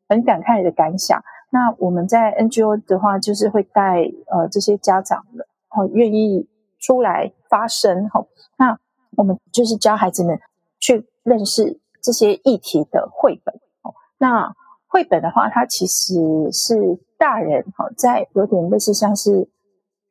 [0.08, 1.22] 很感慨的感想。
[1.50, 6.48] 那我们在 NGO 的话，就是会带呃这些家长的哦，愿意
[6.80, 8.26] 出来发声哈。
[8.58, 8.80] 那
[9.18, 10.40] 我们就是教孩子们
[10.80, 13.94] 去认识这些议题的绘本哦。
[14.18, 14.56] 那
[14.88, 16.14] 绘本的话，它其实
[16.54, 19.50] 是大人哈，在有点类似像是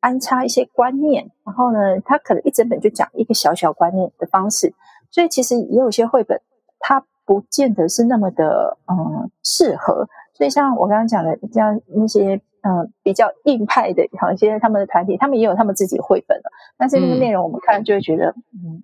[0.01, 4.75] 安插一些观念，然后呢，他可能一整本就讲一个小小观念的方式。
[5.15, 6.41] 所以其实也有些绘本，
[6.81, 18.83] 它不见得是那么的嗯适合，所以像我刚刚讲的，像那些嗯比较硬派的，好一些他们的团体，他们也有他们自己绘本的，但是那个内容我们看就会觉得嗯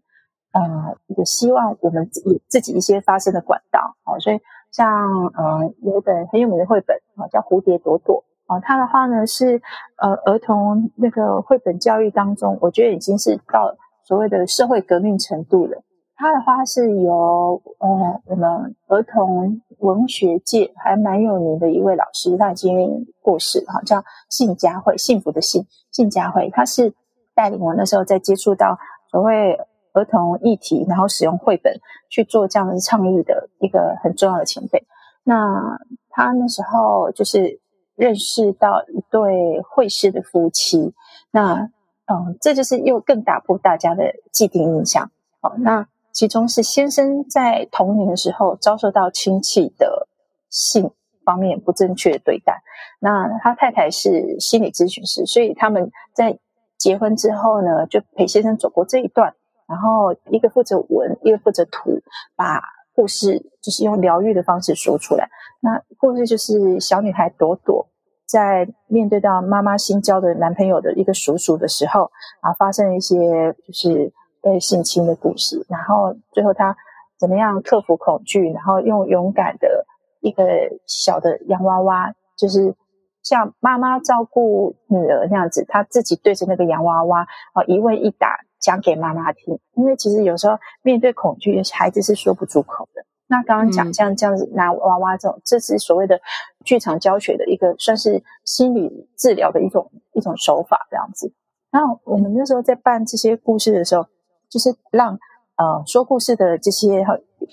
[0.53, 4.39] 呃也希望我们自己自己一些发声的管道，好，所以
[4.71, 4.89] 像
[5.35, 8.23] 呃有一本很有名的绘本啊叫蝴蝶朵朵。
[8.47, 9.63] 啊，它的话呢是
[9.97, 15.81] 呃儿童那个绘本教育当中，我觉得已经是到所谓的社会革命程度了。
[16.21, 26.93] 他的话是由呃我们儿童文学界还蛮有名的一位老师，他已经过世了，叫信佳慧，幸福的幸，信佳慧，他是
[27.35, 28.79] 带领我那时候在接触到
[29.11, 29.59] 所谓
[29.95, 31.81] 儿童议题，然后使用绘本
[32.11, 34.87] 去做这样的倡议的一个很重要的前辈。
[35.25, 35.79] 那
[36.11, 37.61] 他那时候就是
[37.97, 40.93] 认识到一对会师的夫妻，
[41.31, 41.71] 那
[42.05, 45.11] 嗯，这就是又更打破大家的既定印象。
[45.41, 45.87] 好，那。
[46.13, 50.09] 其中是先生在童年的时候遭受到亲戚的
[50.49, 50.91] 性
[51.25, 52.63] 方面不正确的对待，
[52.99, 56.39] 那他太太是心理咨询师，所以他们在
[56.77, 59.35] 结婚之后呢，就陪先生走过这一段，
[59.69, 62.01] 然后一个负责文，一个负责图，
[62.35, 62.61] 把
[62.95, 65.29] 故事就是用疗愈的方式说出来。
[65.61, 67.89] 那故事就是小女孩朵朵
[68.27, 74.13] 在面对到妈妈新交的男朋友的一个叔叔的时候，啊，发生了一些就是。
[74.43, 76.77] 被性侵的故事，然后最后他
[77.19, 79.87] 怎么样克服恐惧，然后用勇敢的
[80.21, 80.43] 一个
[80.87, 82.75] 小的洋娃娃，就是
[83.23, 89.59] 像妈妈照顾女儿那样子，他自己对着那个洋娃娃啊一问一答讲给妈妈听。
[89.75, 93.05] 因为其实有时候面对恐惧，孩子是说不出口的。
[93.27, 96.19] 那刚刚讲像这样子拿娃娃这种，这是所谓的
[96.65, 101.33] 剧场教学的一个算是心理治疗的一种一种手法这样子。
[101.71, 104.07] 然后我们那时候在办这些故事的时候。
[104.51, 105.19] 就是让
[105.57, 107.07] 呃说故事的这些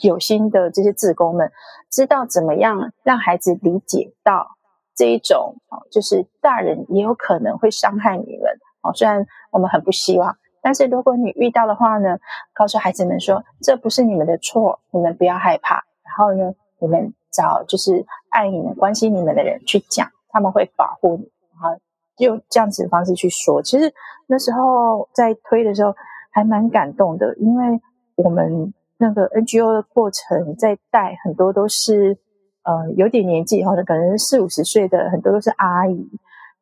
[0.04, 1.52] 有心的这些志工们
[1.90, 4.48] 知道怎么样让孩子理解到
[4.96, 8.92] 这一种哦，就是大人也有可能会伤害你们哦。
[8.94, 12.18] 虽然我们很不希望，但是如果你遇到的话呢，
[12.54, 15.76] 告诉孩子们说这不是你们的错，你们不要害怕。
[16.04, 21.32] 然后呢，你们找就是爱你们、关心你们的人去讲，他们会保护你。
[21.54, 21.80] 然后
[22.18, 23.62] 用这样子的方式去说。
[23.62, 23.94] 其实
[24.28, 25.94] 那时候在推的时候。
[26.38, 27.82] 还蛮感动的，因为
[28.14, 32.20] 我们那个 NGO 的过程在带很多都是
[32.62, 36.08] 呃有点年纪以后的，可能四五十岁的很多都是阿姨。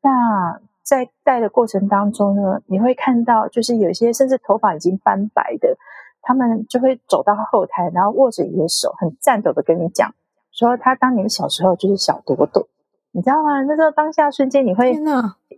[0.01, 5.75] 那在带的过程当中呢，你会看到就是有些甚至头发已经斑白的，
[6.21, 10.09] 他们就会走到后台，然后握着你的手，很颤抖的跟你讲，
[10.53, 12.65] 说他当年小时候就是小朵朵，
[13.11, 13.61] 你知道吗？
[13.63, 14.93] 那时候当下瞬间你会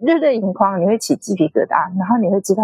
[0.02, 2.64] 热泪盈眶，你会起鸡皮疙瘩，然后你会知道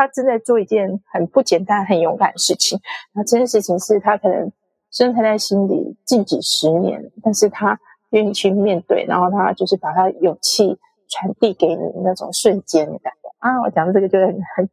[0.00, 2.80] 他正在做一件很不简单、很勇敢的事情。
[3.12, 4.50] 那这件事情是他可能
[4.90, 7.78] 深藏在心里近几十年，但是他
[8.10, 10.78] 愿意去面对，然后他就是把他勇气。
[11.12, 13.60] 传递给你那种瞬间的感觉啊！
[13.62, 14.70] 我讲的这个就很很，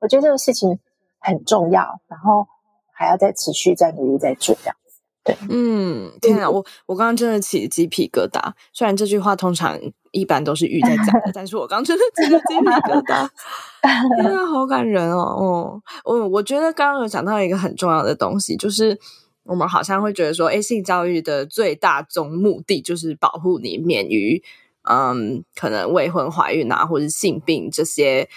[0.00, 0.78] 我觉得这个事情
[1.20, 2.46] 很重要，然后
[2.94, 4.76] 还要再持续再努力再做这样。
[5.22, 8.54] 对，嗯，天啊，我我刚刚真的起鸡皮疙瘩。
[8.72, 9.78] 虽然这句话通常
[10.16, 13.28] 一般都是玉在讲的， 但是我刚真的真的鸡皮疙瘩，
[14.16, 15.20] 真的， 好感人哦！
[15.20, 18.98] 哦，我我觉得刚刚有讲到一个很重要的东西，就是
[19.44, 24.42] 我们好像会觉得说，哎，性教育的最大宗目的就是保护你免于。
[24.88, 28.28] 嗯，可能未婚怀孕啊，或者性病这些，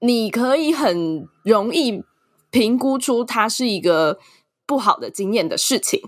[0.00, 2.02] 你可以很容易
[2.50, 4.18] 评估出它是一个
[4.66, 6.02] 不好的经验的事情。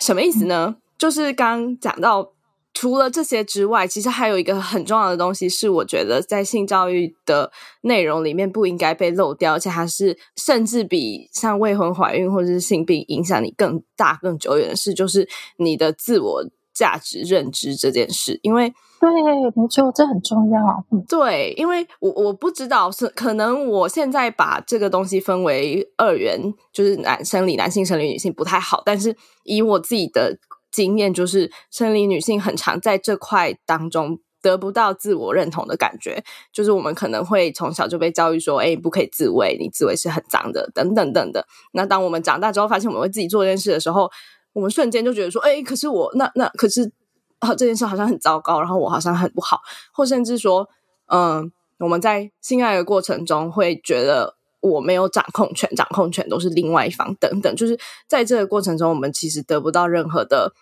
[0.00, 0.74] 什么意思呢？
[0.98, 2.32] 就是刚讲到，
[2.76, 18.74] 除了这些之外，其实还有一个很重要的东西，是我觉得在性教育的内容里面不应该被漏掉，而且还是甚至比像未婚怀孕或者是性病影响你更大、更久远的事，就是你的自我价值认知这件事，因为。
[18.98, 19.10] 对，
[19.54, 20.84] 没错，这很重要。
[21.06, 26.40] 对，因为我我不知道是可能我现在把这个东西分为二元，
[26.72, 28.82] 就是男生理男性、生理女性不太好。
[28.86, 30.38] 但是以我自己的
[30.76, 36.22] 经验，就是生理女性很常在这块当中得不到自我认同的感觉。
[36.52, 44.10] 就是我们可能会从小就被教育说：“哎，不可以自慰，你自慰是很脏的，等等等等。”那当我们长大之后，发现我们会自己做这件事的时候，
[44.52, 46.92] 我们瞬间就觉得说：“哎，可是我那那可是。”
[47.38, 49.60] 啊，这件事好像很糟糕，然后我好像很不好，
[49.92, 50.66] 或甚至说，
[51.12, 60.54] 嗯，我们在性爱的过程中会觉得我没有掌控权，掌控权都是另外一方，等等，就是在这个过程中，我们其实得不到任何的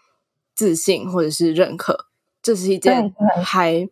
[0.54, 2.06] 自信或者是认可，
[2.42, 3.14] 这是一件
[3.44, 3.88] 还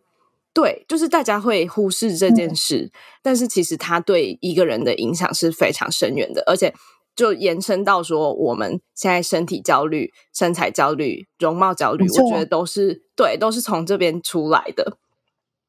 [0.53, 6.73] 对，就是大家会忽视这件事，但是其实它对一个人的影响是非常深远的，而且。
[7.15, 14.97] 就延伸到说，我们现在身体焦虑、身材焦虑、容貌焦虑，我觉得都是对，都是从这边出来的。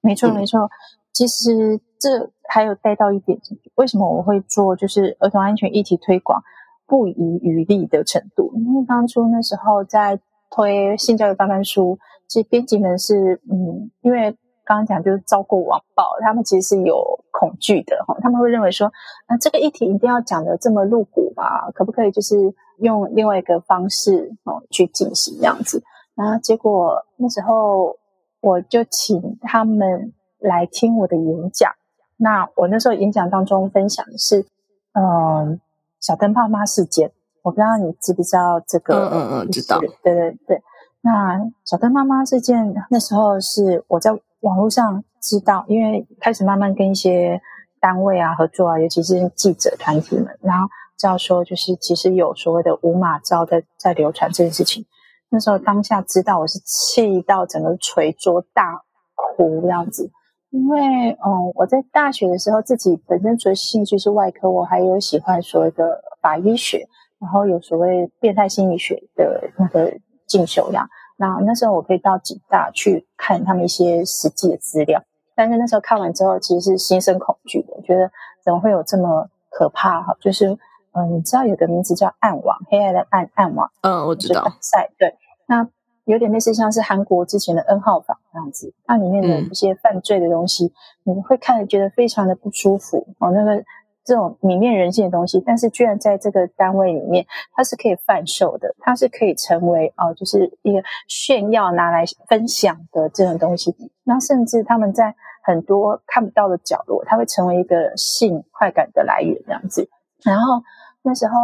[0.00, 0.70] 没错，没错。
[1.12, 3.38] 其实这还有带到一点，
[3.74, 6.42] 为什么我会做就是儿童安全议题推广
[6.87, 8.50] 不遗余力的程度？
[8.57, 10.18] 因为当初那时候在
[10.54, 14.36] 推性教育范本书，其实编辑们是嗯，因为。
[14.66, 16.96] 刚刚讲就是遭过网暴，他们其实是有
[17.30, 18.90] 恐惧的哈，他们会认为说，
[19.28, 21.70] 那这个议题一定要讲的这么露骨吧？
[21.74, 22.34] 可不可以就是
[22.78, 25.82] 用另外一个方式哦去进行这样子？
[26.14, 27.94] 然后结果那时候
[28.40, 31.70] 我就请他们来听我的演讲。
[32.16, 34.46] 那我那时候演讲当中分享的是，
[34.94, 35.60] 嗯，
[36.00, 37.12] 小灯泡妈事件。
[37.44, 39.09] 我不知道你知不知道这个？
[39.09, 39.78] 嗯嗯嗯，知道。
[39.78, 40.61] 对对对。
[41.02, 44.11] 那小灯妈妈这件那时候是我在。
[44.44, 47.40] 网络上知道，因为开始慢慢跟一些
[47.80, 54.85] 单位啊合作啊，尤其是记者团体们，然后知道说，就是其实有所谓的五马照在在流传这件事情。
[55.30, 58.83] 那时候当下知道，我是气到整个捶桌大
[59.14, 60.11] 哭这样子。
[60.50, 66.87] 因为嗯，我在大学的时候自己本身除了兴趣是外科，我还有喜欢所谓的法医学，
[67.24, 69.90] 然后有所谓变态心理学的那个
[70.26, 70.87] 进修呀。
[71.16, 75.02] 那那时候我可以到警大去看他们一些实际的资料，
[75.34, 78.10] 但是那时候看完之后，其实是心生恐惧的，觉得
[78.44, 80.14] 怎么会有这么可怕哈？
[80.20, 80.50] 就是，
[80.92, 85.66] 嗯，你知道有个名字叫暗网，黑暗的暗暗网，嗯，我知道，赛对，那
[86.04, 93.64] 有点类似像是韩国之前的 N 号房这样子，那里面的一些犯罪的东西，你会看着觉得非常的不舒服哦，那个。
[94.04, 103.74] 这种泯灭人性的东西，但是居然在这个单位里面，它是可以贩售的，它是可以成为哦，就是一个炫耀拿来分享的这种东西。
[104.04, 109.88] 那甚至他们在很多看不到的角落，它会成为一个性快感的来源这样子。
[110.22, 110.62] 然后
[111.02, 111.34] 那时候，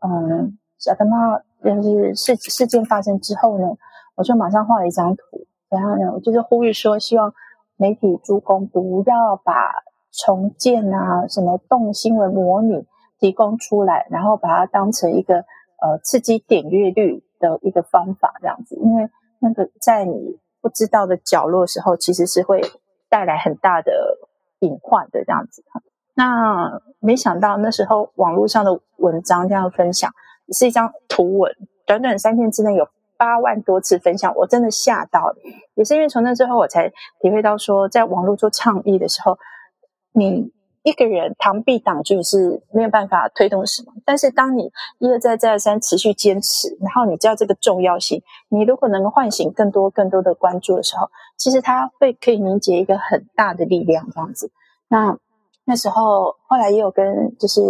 [0.00, 1.16] 嗯，小灯泡
[1.64, 3.66] 就是事事件发生之后呢，
[4.14, 5.24] 我就马上画了一张图，
[5.68, 7.34] 然后呢，我就是呼吁说，希望
[7.76, 9.52] 媒体诸公不要把。
[10.16, 12.86] 重建啊，什么动新闻模拟
[13.18, 15.36] 提供出来，然后把它当成一个
[15.80, 19.08] 呃刺激点阅率的一个方法，这样子，因为
[19.38, 22.62] 那个在你不知道的角落时候，其实是会
[23.08, 23.92] 带来很大的
[24.60, 25.62] 隐患的这样子。
[26.14, 30.10] 那没想到那时候网络上的文章这样分享，
[30.52, 31.52] 是一张图文，
[31.86, 32.88] 短短三天之内有
[33.18, 35.34] 八万多次分享，我真的吓到。
[35.74, 36.88] 也是因为从那之后，我才
[37.20, 39.38] 体会到说，在网络做倡议的时候，
[40.16, 40.50] 你
[40.82, 43.92] 一个人螳臂挡车是没有办法推动什么。
[44.04, 54.50] 但是当你一而再、再而三持续坚持，然后你知道这个重要性，你如果能够唤醒更多、更多的关注的时候，其实它会可以凝结一个很大的力量，这样子。
[54.88, 55.16] 那
[55.64, 57.60] 那时候后来也有跟就是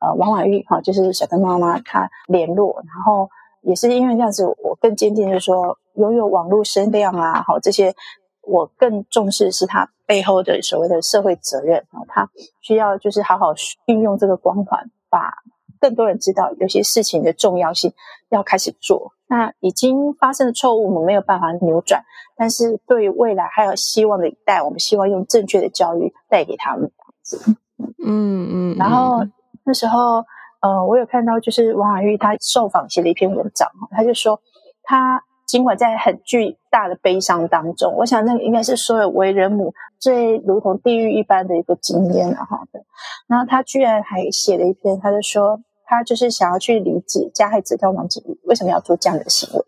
[0.00, 3.28] 呃王婉玉哈，就是小灯妈妈她联络，然后。
[3.64, 7.94] 也是因为这样子，我更坚定，就是说，拥有网络声量啊，好这些，
[8.40, 12.30] 我更重视是他背后的所谓的社会责任啊，他
[12.60, 13.54] 需要就是好好
[13.86, 15.34] 运用这个光环，把
[15.80, 17.92] 更多人知道有些事情的重要性，
[18.28, 19.12] 要开始做。
[19.28, 22.04] 那已经发生的错误，我们没有办法扭转，
[22.36, 26.90] 但是对于未来还有希望的一代，我们希望用正确的教育带给他们。
[28.04, 29.24] 嗯嗯，然后
[29.64, 30.24] 那时候。
[30.64, 34.40] 呃，我有看到，就是王婉玉她受访写了一篇文章，他就说，
[34.84, 35.20] 他
[35.52, 42.66] 尽管在很巨大的悲伤当中，我想那个应该是所有为人母最如同地狱一般的一个经验了哈。
[43.28, 49.62] 然后他居然还写了一篇，他就说，他就是想要去理解加害者跟王子玉为什么要做这样的行为。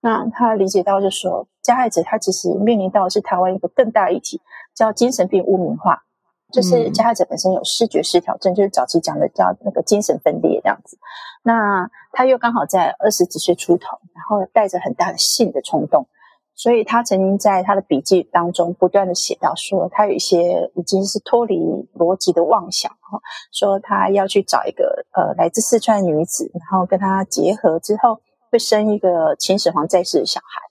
[0.00, 4.40] 那他理解到，就说加害者他其实面临到的是台湾一个更大议题，
[4.74, 6.04] 叫精神病污名化。
[6.50, 10.96] 就是加害者本身有视觉失调症，就是早期讲的叫那个精神分裂这样子。
[11.42, 16.08] 那他又刚好在二十几岁出头，然后带着很大的性的冲动，
[16.54, 21.58] 所以他曾经在他的笔记当中不断的写到说，他有一些已经是脱离
[21.94, 23.20] 逻辑的妄想哈，
[23.52, 28.20] 说他要去找一个呃来自四川女子，然后跟他结合之后
[28.50, 30.62] 会生一个秦始皇在世的小孩。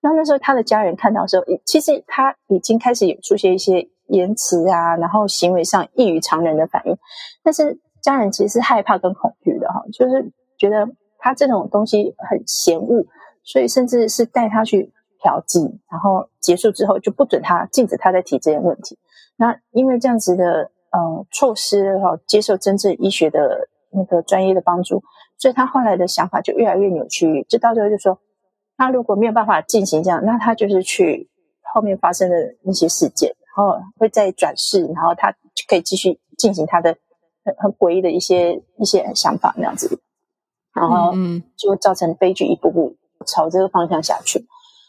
[0.00, 3.90] 那那时候他的家人看到时候，其实他已经开始有出现一些。
[4.08, 6.96] 言辞啊，然后行为上异于常人的反应，
[7.42, 10.88] 但是家人其实是害怕跟恐惧的哈，就是觉得
[11.18, 13.06] 他这种东西很嫌恶，
[13.42, 18.98] 所以甚至是带他去调剂，然后结束之后就不准他禁止他再提这些问题。
[19.36, 25.02] 那因为这样子的呃措施哈，接受真正医学的那个专业的帮助，
[25.38, 28.18] 所以他后来的想法就越来越扭曲，就到最后就说，
[28.76, 31.30] 他如果没有办法进行这样，那他就是去
[31.72, 33.34] 后面发生的那些事件。
[33.56, 35.32] 然后会再转世，然后他
[35.68, 36.96] 可以继续进行他的
[37.44, 40.00] 很很诡异的一些一些想法那样子，
[40.72, 41.12] 然后
[41.56, 44.44] 就造成悲剧一步步朝这个方向下去。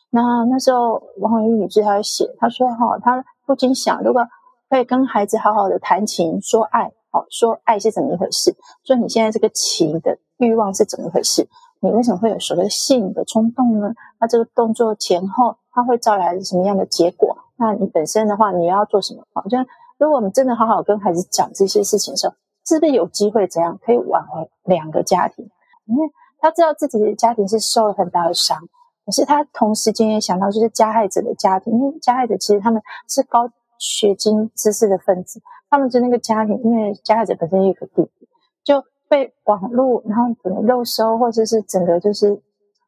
[0.09, 4.25] 那那时候王红玉女士她写，她说哈，她不禁想，如果
[4.67, 11.47] 可以跟孩子好好的谈情说爱，哦，说爱是怎么一回事，说你现在这个情的欲望是怎么一回事，
[11.81, 13.93] 你为什么会有所谓性的冲动呢？
[14.19, 17.37] 那这个动作前后，它会招来什么样的结果？
[17.57, 19.25] 那你本身的话，你要做什么？
[19.33, 19.65] 好像
[19.97, 22.35] 如果我们真的好好跟孩子讲这些事情的时候，
[22.65, 25.49] 是不是有机会怎样可以挽回两个家庭？
[25.85, 28.59] 因为他知道自己的家庭是受了很大的伤，
[29.05, 38.27] 可是他同时间也想到就是加害者的家庭，因为加害者其实他们是高学经知识的分子，他们的那个家庭，因为加害者本身有个弟弟，
[38.63, 42.41] 就被网络然后可能肉收，或者是整个就是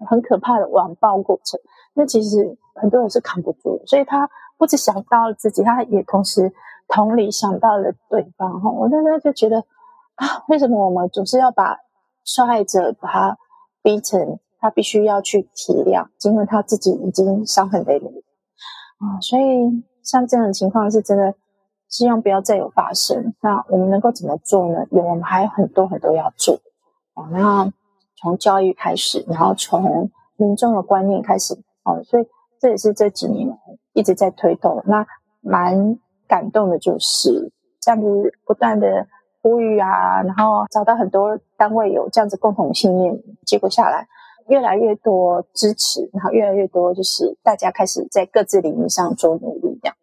[0.09, 1.59] 很可怕的网暴过程，
[1.93, 4.29] 那其实很多人是扛不住，所以他。
[4.57, 6.51] 不止想到了自己，他也同时
[6.87, 8.59] 同理想到了对方。
[8.59, 9.59] 哈，我那时候就觉得
[10.15, 11.77] 啊，为什么我们总是要把
[12.25, 13.37] 受害者把他
[13.83, 18.07] 逼成他必须要去体谅，尽管他自己已经伤痕累累
[18.99, 19.21] 啊？
[19.21, 21.35] 所以像这样的情况是真的，
[21.87, 23.35] 希望不要再有发生。
[23.41, 24.85] 那我们能够怎么做呢？
[24.89, 26.55] 有我们还有很多很多要做
[27.13, 27.29] 啊。
[27.31, 27.71] 然后
[28.15, 31.53] 从教育开始，然后从民众的观念开始
[31.83, 32.01] 啊。
[32.03, 32.25] 所以
[32.59, 33.47] 这也是这几年。
[33.97, 35.07] 一直在推动，那
[35.41, 38.05] 蛮感动的，就是这样子
[38.45, 39.07] 不断的
[39.41, 44.07] 呼吁啊，然后找到很多单位有这样子共同信念，结果下来
[44.49, 49.95] 越来越多支持，然后越来越多就是大家开始在各自领域上做努力，这样。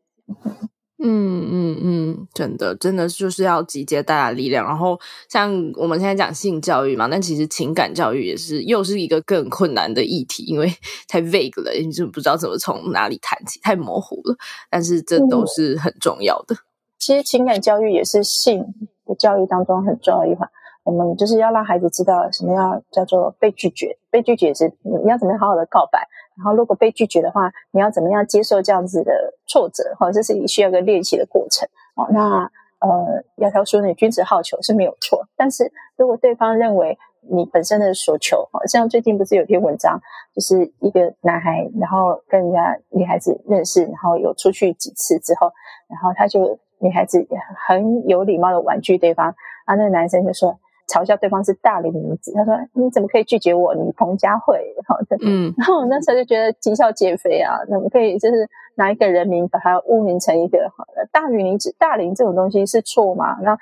[1.06, 4.64] 嗯嗯嗯，真的真的就是要集结大家力量。
[4.64, 4.98] 然后
[5.28, 10.72] 像我们现在讲性教育嘛，但其实情感教育也是又是一个更困难的议题，因为
[11.06, 14.34] 太 vague 了，你就不知道怎么从哪里谈起，太模糊了。
[14.70, 16.56] 但是这都是很重要的。
[16.98, 18.60] 其实情感教育也是性
[19.04, 20.48] 的教育当中很重要一环。
[20.84, 26.06] 我们就是要让孩子知道什么要叫做被拒绝，被拒绝是你要怎么样好好的告白。
[26.36, 29.12] 然后，如果被拒绝的话，你要怎么样接受这样子的
[29.46, 29.94] 挫折？
[29.98, 31.68] 哈，这是你需要一个练习的过程。
[31.94, 35.26] 哦，那呃，窈窕淑女，君子好逑是没有错。
[35.36, 39.98] 但是如果对方认为你本身的所求，好像最近不是有篇文章，
[40.34, 45.52] 就是一个男孩，然后跟人家女孩子认识，然后有出去几次之后，
[45.88, 47.24] 然后他就女孩子
[47.66, 49.28] 很有礼貌的婉拒对方，
[49.66, 50.58] 啊，那个男生就说
[50.88, 52.32] ：“嘲笑对方是大龄女子。
[52.34, 53.74] 他说：“你怎么可以拒绝我？
[53.74, 55.52] 你彭佳慧？”好的，嗯。
[55.56, 61.74] 然后我那时候就觉得啼笑皆非啊，怎么可以就是拿一个人名把它污名成一个好的大龄女子？
[61.78, 63.36] 大龄这种东西是错吗？
[63.42, 63.56] 那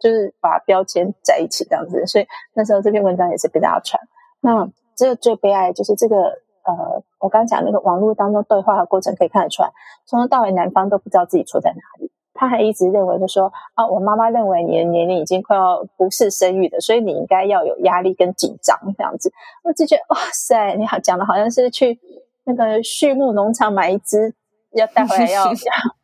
[0.00, 2.06] 就是把标签在一起这样子。
[2.06, 4.02] 所以那时候这篇文章也是被大家传。
[4.40, 6.40] 那这个最悲哀就是这个。
[6.66, 9.70] 呃，我刚讲那个网络当中对话的过程可以看得出来，
[10.04, 19.32] 从头到尾男方都不知道自己错在哪里，他还一直认为就说啊，我妈妈认为你的年龄已经快要不是生育的，所以你应该要有压力跟紧张这样子。
[19.64, 21.98] 我就觉得哇塞，你好讲的好像是去
[22.44, 24.34] 那个畜牧农场买一只
[24.72, 25.52] 要带回来要 要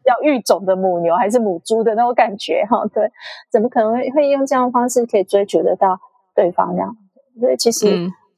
[0.06, 2.84] 要育种的母牛还是母猪的那种感觉哈。
[2.92, 3.10] 对，
[3.50, 6.00] 怎么可能会会用这样的方式可以追求得到
[6.34, 6.96] 对方这样？
[7.40, 7.86] 所以其实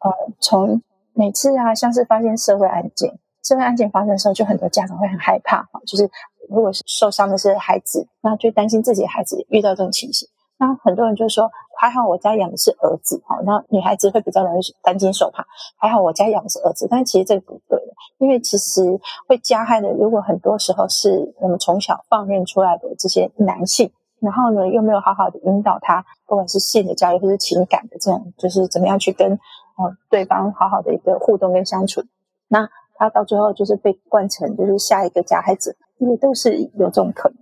[0.01, 0.82] 呃从。
[1.16, 3.09] 每次啊，像是发现社会案件，
[3.40, 5.80] 社会案件发生的时候，就很多家长会很害怕哈。
[5.86, 6.11] 就是
[6.55, 10.28] 如果是受伤的是孩子，那就担心自己的孩子遇到这种情形。
[10.57, 13.36] 那很多人就说，还好我家养的是儿子哈。
[13.44, 15.44] 那女孩子会比较容易担惊受怕。
[15.76, 23.90] 还好我家养的是儿子，但其实这个不对的，因为其实会加害的，如果很多时候是我们从小放任出来的这些男性，
[24.20, 29.38] 然后呢又没有好好的引导他，不管是性的教育或是情感的这种，就是怎么样去跟。
[29.76, 32.00] 哦，对方好好的一个互动跟相处，
[32.46, 32.70] 那
[33.05, 37.38] 他到最后就是被惯成就是下一个加害者，因为都是有这种可能。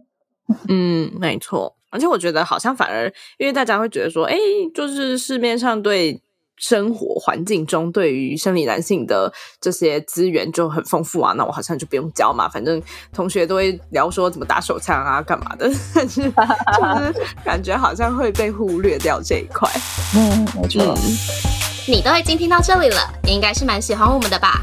[0.69, 1.75] 嗯，没错。
[1.91, 4.37] 而且我觉得好像反而，因为大家会觉得说，哎，
[4.75, 6.21] 就是市面上对
[6.57, 12.83] 生活环境中对于生理男性的这些资源就很丰富啊，那我好像就不用教嘛，反正
[13.13, 19.69] 同学都会聊说怎么打手枪啊，干嘛的， 但是 就是感觉好像会被忽略掉这一块。
[20.17, 20.95] 嗯，没错。
[21.89, 24.63] 你都已经听到这里了，你应该是蛮喜欢我们的吧？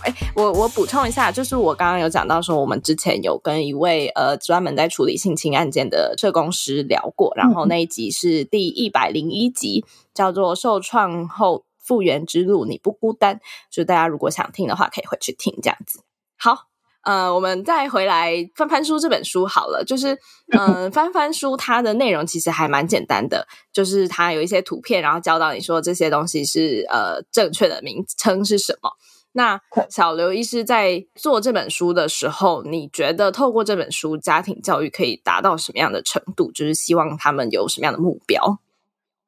[0.00, 9.84] 好，哎，我我补充一下，就是我刚刚有讲到说，我们之前有跟一位呃专门在处理性侵案件的社工师聊过，然后那一集是第一百零一集，
[10.14, 13.36] 叫做《受创后复原之路，你不孤单》，
[13.70, 16.00] 就大家如果想听的话，可以回去听这样子。
[16.38, 16.68] 好，
[17.02, 20.16] 呃，我们再回来翻翻书这本书好了，就是
[20.56, 28.90] 嗯， 翻翻书它的内容其实还蛮简单的，就是它有一些图片，然后教到你说这些东西是呃正确的名称是什么。
[29.32, 36.50] 那小刘医师在做这本书的时候，你觉得透过这本书，家庭教育可以达到什么样的程度？
[36.50, 38.58] 就是希望他们有什么样的目标？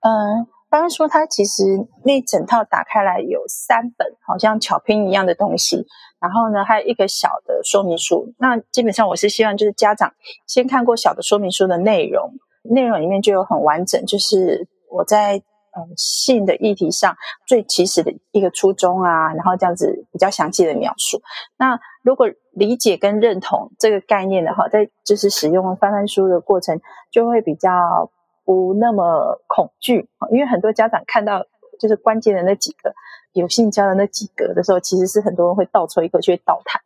[0.01, 1.63] 嗯，刚刚说他其实
[2.05, 5.87] 那整套打开来有三本，好像巧拼一样的东西，
[6.21, 8.35] 然后呢还有一个小的说明书。
[8.39, 10.13] 那基本上我是希望就是家长
[10.49, 12.33] 先看过小的说明书的内容，
[12.65, 15.45] 内容里面就有很完整，就是我在。
[15.75, 17.17] 呃，性的议题上
[17.47, 21.23] 最起始的一个初衷啊，然后这样子比较详细的描述。
[21.57, 26.79] 那如果理解跟认同这个概念的话，在就是使用翻翻书的过程，
[27.11, 28.11] 就会比较
[28.45, 31.47] 不那么恐惧因为很多家长看到
[31.81, 32.93] 就是关键的那几个
[33.33, 36.83] 有性交的那几个的时候，其实是很多人会倒抽一口去倒弹。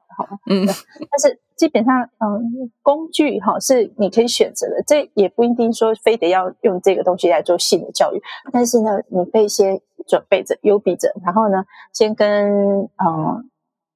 [0.47, 8.23] 嗯，但是基本上，嗯，工具哈是你可以选择的，这也不一定说非得要用这个东西来做性的教育。
[8.53, 13.51] 但是呢，你可以先准备着、优比着，然后呢，先跟嗯，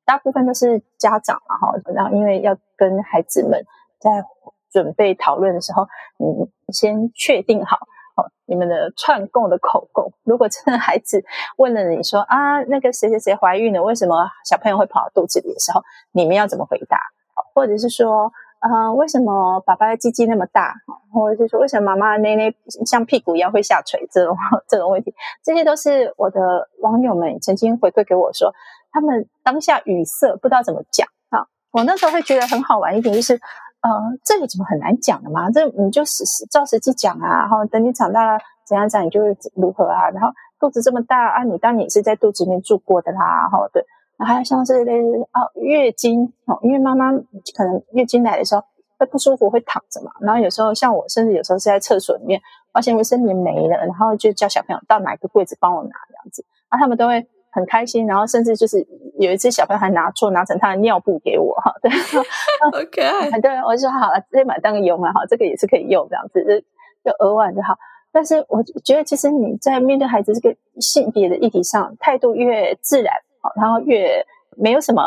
[0.05, 3.65] 大部分都是家长嘛哈，然后因为要跟孩子们
[3.99, 4.25] 在
[4.71, 5.87] 准备讨论的时候，
[6.19, 7.79] 你先确定好。
[8.47, 11.25] 你们的串供的口供，如果真的孩子
[11.57, 15.83] 问了你说啊，那个谁谁谁怀孕了，为什么小朋友会跑到肚子里的时候，
[16.13, 16.99] 你们要怎么回答？
[17.55, 20.75] 或者是说，啊，为什么爸爸的鸡鸡那么大？
[21.13, 22.55] 或者是说，为什么妈妈的内内
[22.85, 24.07] 像屁股一样会下垂？
[24.11, 24.37] 这种
[24.69, 28.53] 这种问题，这些都是我的网友们曾经回馈给我说，
[28.93, 31.47] 他们当下语塞，不知道怎么讲啊。
[31.71, 33.41] 我那时候会觉得很好玩一点，就是。
[33.83, 33.89] 呃，
[34.25, 35.51] 这个怎么很难讲的嘛？
[35.51, 40.11] 这你就实实照实际讲啊，然后等你长大了怎样讲，你就会如何啊。
[40.11, 43.83] 然后肚子这么大啊，你当你是在肚子里面住过的啦，然后对，
[44.19, 47.11] 还有像是类似哦月经哦，因为妈妈
[47.57, 48.63] 可能月经来的时候
[48.99, 50.11] 会不舒服，会躺着嘛。
[50.21, 52.41] 然后有时候像我，甚至有时候是在厕所里面
[52.73, 57.27] 发现卫生棉没了，然后就叫小朋友到哪个柜子帮我拿这样子，啊，他们都会。
[57.53, 58.87] 很开心，然后甚至就是
[59.19, 61.91] 有一次小朋友还拿错，拿成他的尿布给我哈，对，
[62.63, 63.41] 好可爱。
[63.41, 67.75] 对，我就说好了，直接买当个用啊，哈，这个也是可以用这样子，就就额外就好。
[68.13, 74.25] 但是我觉得，其实你在面对孩子这个性别的议题上，态度越自然，好，然后越
[74.57, 75.03] 没有什么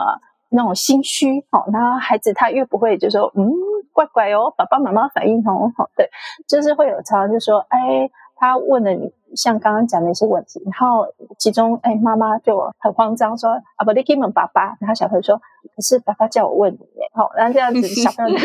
[0.50, 3.52] 那种心虚，好，然后孩子他越不会就说，嗯，
[3.92, 6.10] 怪怪哦，爸爸妈妈反应哦，好，对，
[6.48, 8.10] 就是会有常常就说，哎。
[8.36, 11.08] 他问了你像刚刚讲的一些问题，然后
[11.40, 14.76] 其中哎妈妈就很慌张说啊不，你问爸爸。
[14.80, 15.38] 然后小朋友说
[15.76, 16.80] 可是爸爸叫我问你，
[17.14, 18.38] 好，然后这样子 小朋友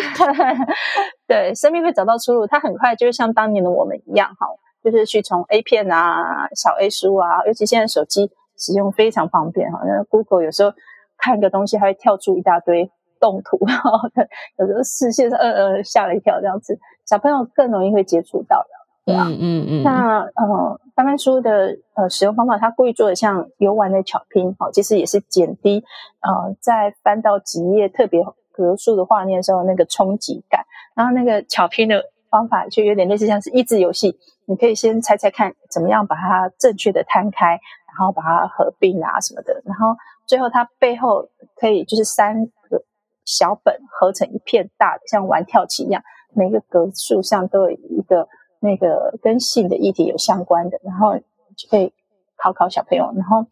[1.26, 2.46] 对生命会找到出路。
[2.46, 4.46] 他很快就像当年的我们一样，哈，
[4.82, 9.80] 就是去从 A 片啊、小 A 书啊，尤其现在手机使用非常方便哈。
[9.84, 10.72] 那 Google 有时候
[11.18, 13.58] 看一个东西，还会跳出一大堆动图，
[14.58, 18.77] 有时候视线呃呃吓了一跳，这样子小朋友更容易会接触到的。
[19.14, 25.84] 嗯嗯嗯，那呃，翻翻书的呃使用方法，它故意做的像游玩的巧拼，好，其实也是减低
[26.20, 30.64] 呃在翻到几页特别格数的画面的时候那个冲击感。
[30.94, 37.50] 然后那个巧拼的方法就有点类似像是益智游戏，你可以先猜猜看怎么样把它正确的摊开，
[37.86, 39.96] 然后把它合并啊什么的，然后
[40.26, 42.82] 最后它背后可以就是三个
[43.24, 46.02] 小本合成一片大的，像玩跳棋一样，
[46.34, 48.28] 每个格数上都有一个。
[48.60, 51.16] 那个跟性的议题有相关的，然后
[51.56, 51.92] 就可以
[52.36, 53.46] 考考小朋友，然后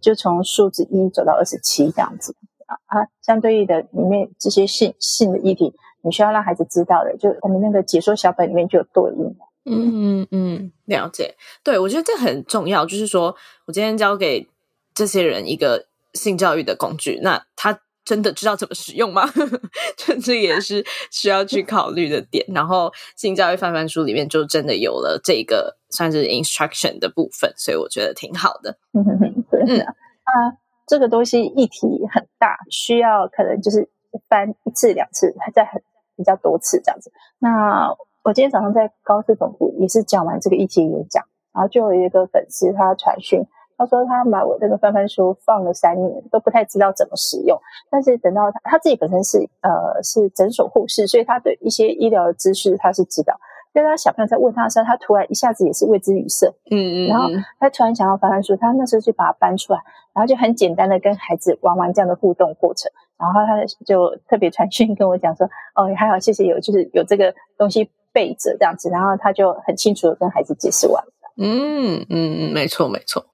[0.00, 2.34] 就从数字一走到二十七这样子
[2.66, 9.44] 啊啊，相对应的里面这些性性的议题，你需要让孩子知道的，就我们那个解说小本里面就有对应的。
[9.64, 11.34] 嗯嗯，了解。
[11.62, 13.34] 对，我觉得这很重要，就是说
[13.66, 14.48] 我今天教给
[14.94, 17.80] 这些人一个性教育的工具，那他。
[18.10, 19.22] 真的知道怎么使用吗？
[20.20, 22.44] 这也是需要去考虑的点。
[22.48, 28.76] 然后性教育翻翻书里面就真的有了这个算是 instruction 的部分，所以我觉得挺好的。
[28.98, 30.58] 嗯对啊，
[30.88, 33.88] 这个东西议题很大，需要可能就是
[34.28, 35.80] 翻一次两次，还在很
[36.16, 37.12] 比较多次这样子。
[37.38, 37.94] 那
[38.24, 43.40] 我今天早上在高四总部也是讲完这个议题演讲，然后就有一个粉丝他传讯。
[43.80, 47.58] 他说他买我这个翻翻书放了三年，都不太知道怎么使用。
[47.90, 53.34] 但是等到他他自己本身是呃是诊所护士，所以他对一些医疗的知识他是知道。
[53.72, 56.46] 但他小朋友在问他的时候，他突然一下子也是为之语塞。
[56.70, 57.06] 嗯嗯。
[57.06, 57.28] 然后
[57.58, 59.80] 他突然想要翻翻书，他那时候就把它搬出来，
[60.12, 62.90] 然后就很简单的跟孩子玩玩这样的互动过程。
[63.16, 71.02] 然后他就特别传讯跟我讲说：“哦，还好，谢谢有就是有这个东西备着这样子。”然后他就很清楚的跟孩子解释完。
[71.36, 73.24] 嗯嗯，没错没错。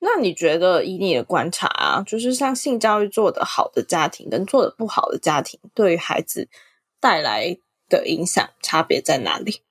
[0.00, 6.48] 那你觉得以你的观察啊，就是像性教育做得好的家庭跟做得不好的家庭，对于孩子
[7.00, 9.62] 带来的影响差别在哪里？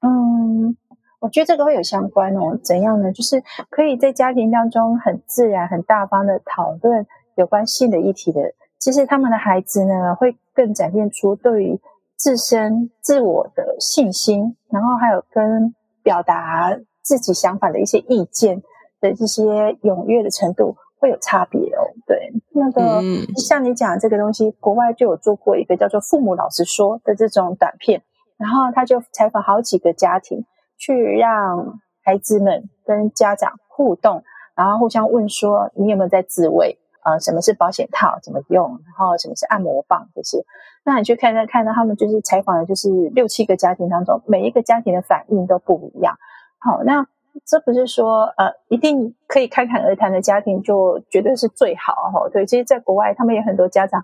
[0.00, 0.76] 嗯，
[1.20, 2.58] 我觉得这个会有相关哦。
[2.64, 3.12] 怎样呢？
[3.12, 7.06] 就是可以在家庭当中很自然、很大方的讨论
[7.36, 8.40] 有关性的议题的，
[8.78, 11.80] 其实他们的孩子呢，会更展现出对于
[12.16, 18.62] 自身自我的信心，然后还有跟表达自己想法的一些意见。
[19.00, 19.42] 的这些
[19.82, 21.80] 踊跃的程度会有差别哦。
[22.06, 23.00] 对，那个
[23.36, 28.02] 像你讲这个东西，国外就有做过一个叫做“父母老实说”的这种短片，
[28.36, 30.44] 然后他就采访好几个家庭，
[30.76, 34.22] 去让孩子们跟家长互动，
[34.54, 36.78] 然后互相问说：“你有没有在自慰？
[37.02, 38.18] 啊，什么是保险套？
[38.22, 38.68] 怎么用？
[38.68, 40.08] 然后什么是按摩棒？
[40.14, 40.44] 这些。”
[40.84, 46.16] 那你去看看，看到他们就是采访的，就是六七个家庭当中，每一个家庭的反应都不一样。
[46.58, 47.06] 好，那。
[47.46, 52.28] 这不是说呃，一定可以侃侃而谈的家庭就绝对是最好哈。
[52.32, 54.02] 对，其实，在国外，他们有很多家长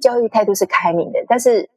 [0.00, 1.68] 教育态度是开明的，但是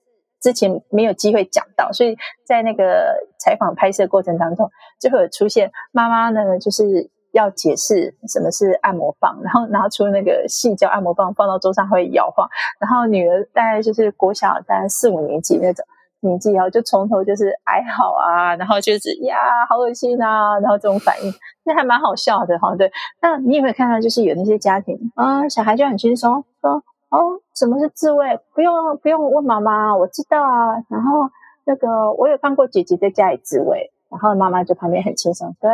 [0.41, 2.15] 之前没有机会讲到，所以
[2.45, 4.69] 在那个采访拍摄过程当中，
[4.99, 12.47] 就会有出现妈妈呢，就是要解释什么是按摩棒，然后拿出那个细胶按摩棒放到桌上会摇晃，
[12.79, 15.85] 然后女儿大概就是国小大概四五年级那种。
[16.23, 19.37] 年纪啊，就从头就是哀嚎啊，然后就是呀，
[19.69, 21.31] 好恶心啊，然后这种反应，
[21.63, 22.75] 那还蛮好笑的哈。
[22.75, 28.39] 对，那你有没有看到，就是有那些家庭啊，小孩就很轻松说，哦，什么是自慰？
[28.53, 30.73] 不用不用问妈妈，我知道啊。
[30.89, 31.29] 然后
[31.65, 35.69] 那个我有看过姐姐在家里自慰，然后妈妈就旁边很轻松，对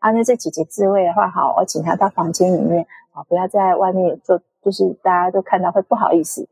[0.00, 6.48] 啊，那这姐姐自慰的话，好，我请她到房间里面啊，不要在外面做，就是大家都看到会不好意思的。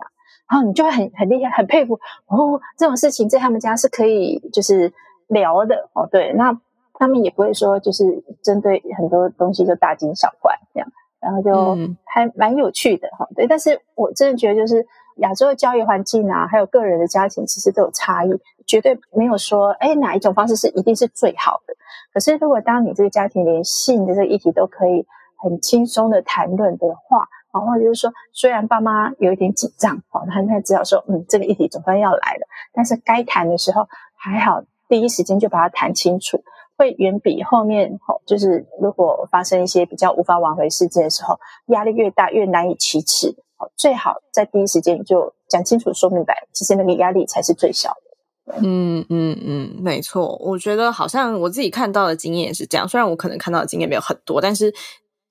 [0.53, 4.93] 然后你就会很很厉害，很佩服哦，这种事情在他们家是可以就是
[5.29, 6.07] 聊的哦。
[6.13, 6.55] 对，那
[6.93, 10.89] 他们也不会说就是针对很多东西就大惊小怪这样，
[11.21, 13.27] 然后就还蛮有趣的哈。
[13.35, 14.87] 对，但是我真的觉得就是
[15.17, 18.31] 亚洲的教育环境啊，还有个人的家庭其实都有差异，
[18.67, 21.75] 绝对没有说哎哪一种方式是一定是最好的。
[22.13, 25.07] 可是如果当你这个家庭连性的这个议题都可以
[25.43, 33.87] 很轻松的谈论的话，然后就是说，虽然爸妈有一点紧张，哦，他现在知道说，嗯，这个议题总算要来了，但是该谈的时候
[34.17, 36.43] 还好，第一时间就把它谈清楚，
[36.77, 43.37] 会远比后面吼，就是如果发生一些比较无法挽回事件的时候，压力越大，越难以启齿。
[43.77, 48.59] 最好在第一时间就讲清楚、说明白，其实那个压力才是最小的。
[48.61, 50.37] 嗯嗯嗯，没错。
[50.39, 52.89] 我觉得好像我自己看到的经验也是这样。
[52.89, 54.75] 虽然我可能看到的经验没有很多，但是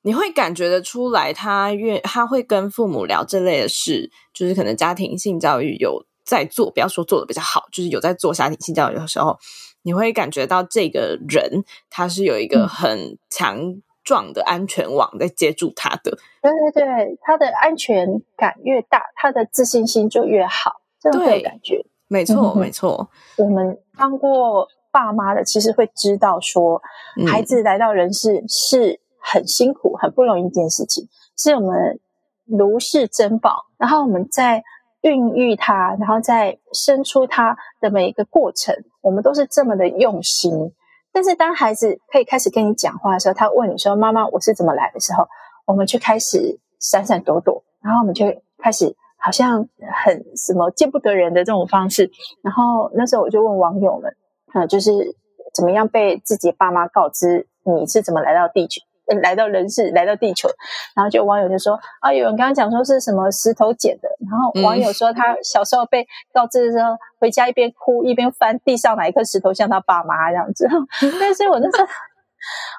[0.03, 9.37] 你会感觉得出来，他越他会跟父母聊这类的事，就是可能家庭性教育有在做，不要说做的比较好，就是有在做家庭性教育的时候，
[9.83, 13.81] 你会感觉到这个人他是有一个很强。
[14.03, 23.11] 壮的安全网在接住他的，对对对，他的安全感越大，他的自信心就越好，这种感觉，没错没错。
[23.37, 26.81] 我们当过爸妈的，其实会知道说，
[27.27, 31.07] 孩子来到人世是很辛苦、很不容易一件事情，
[31.37, 31.99] 是我们
[32.45, 33.65] 如是珍宝。
[33.77, 34.63] 然后我们在
[35.01, 40.71] 孕育它，然后在生出它的每一个过程，我们都是这么的用心。
[41.13, 45.27] 但是当孩子可以开始跟你讲话的时候，他问你说：“妈妈，我是怎么来的？”时候，
[45.65, 48.25] 我们就开始闪闪躲躲，然后我们就
[48.59, 49.67] 开始好像
[50.05, 52.09] 很什么见不得人的这种方式。
[52.41, 54.15] 然后那时候我就问网友们
[54.53, 55.15] ：“啊，就是
[55.53, 58.81] 怎么样被自己爸妈告知你是怎么来到地球？”
[59.21, 60.47] 来到人世，来到地球，
[60.95, 70.67] 然后就网友就说啊，有人刚刚讲说是什么石头捡的，然后网友说他小时候被告知的时候，回家一边哭一边翻地上哪一颗石头像他爸妈这样子，
[71.19, 71.87] 但是我那时候，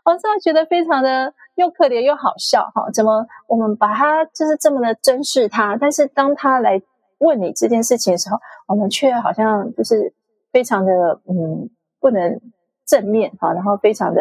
[0.05, 6.81] 我真的觉得非常的又可怜又好笑哈，怎么我们把他就是这么的珍视他，但是当他来
[7.19, 10.15] 问你这件事情的时候，我们却好像就是
[10.53, 10.93] 非常的
[11.29, 11.69] 嗯
[12.01, 12.41] 不能
[12.87, 14.21] 正面哈，然后非常的。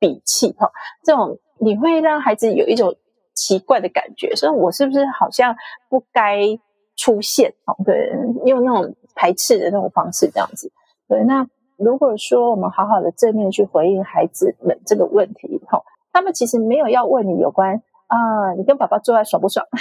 [0.00, 0.70] 鄙弃哈，
[1.04, 2.96] 这种你会让孩子有一种
[3.34, 5.54] 奇怪的感觉，说我是不是好像
[5.88, 6.58] 不该
[6.96, 7.52] 出现？
[7.66, 8.10] 哦，对，
[8.44, 10.72] 用那种排斥的那种方式这样子。
[11.08, 11.46] 对，那
[11.76, 15.82] 如果说我们好好的正面去回应孩子们这个问题，哈，
[16.12, 19.64] 他们其实没有要问你有关啊，你跟爸爸做爱爽不爽？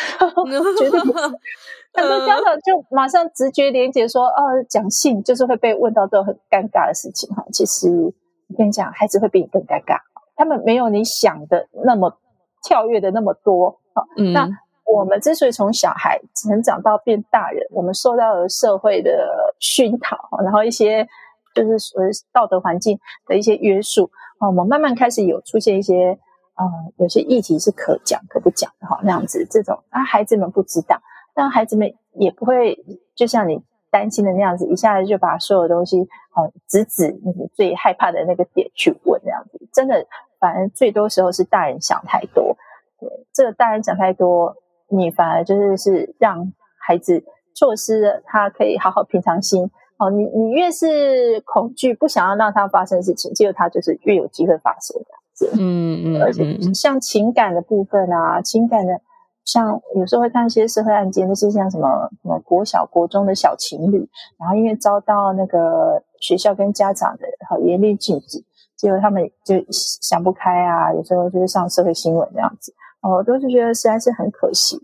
[0.78, 7.44] 觉得很多 家长就马上直觉连接说，哦，讲性就是会被问到这种很尴尬的事情哈。
[7.52, 9.98] 其实我跟你讲，孩子会比你更尴尬。
[10.40, 12.18] 他们没有你想的那么
[12.64, 14.02] 跳跃的那么多啊。
[14.34, 14.50] 那
[14.86, 21.06] 我们之所以从小孩成长到变大人，我们受到了社会的熏陶，然后一些
[21.54, 26.18] 就是所谓道德环境的一些约束啊，我们慢慢开始有出现一些
[26.54, 26.64] 啊，
[26.96, 31.02] 有些议题是可讲可不讲的哈，那样子这种啊，孩子们不知道，
[31.36, 32.82] 但孩子们也不会
[33.14, 33.62] 就像你
[33.92, 36.00] 担心的那样子，一下子就把所有东西
[36.34, 40.08] 哦直指你最害怕的那个点去问，那样子真的。
[40.40, 42.56] 反而最多时候是大人想太多，
[43.00, 44.56] 对这个大人想太多，
[44.90, 47.24] 你反而就是是让孩子
[47.56, 50.10] 错失了他可以好好平常心哦。
[50.10, 55.62] 你你越是恐惧，不想要让他发生事情，结果他就是越有机会发生这样子。
[55.62, 59.02] 嗯嗯，而且像情感的部分啊，情感的，
[59.46, 64.10] 像有时候会看一些社会案件，就是像什么什么国小国中的小情侣，
[64.40, 68.44] 然后因为遭到那个学校跟家长的好严厉禁止。
[68.80, 74.80] 结果他们就想不开啊，有时候就是上社会新闻这样子，我都是觉得实在是很可惜。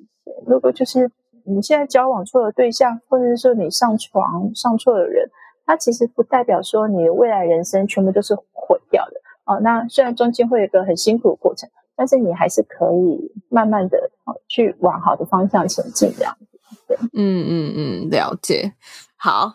[0.46, 1.10] 如果就是
[1.46, 5.32] 你现在交往错的对象，或者是说你上床上错的人，
[5.66, 9.14] 他其实不代表说你未来人生全部都是毁掉的
[9.46, 9.62] 哦。
[9.62, 14.12] 那虽然中间会有一个很辛苦的过程，但是你还是可以慢慢的
[14.50, 16.60] 去往好的方向前进这样子。
[16.86, 18.74] 对，嗯嗯嗯，了解。
[19.16, 19.54] 好，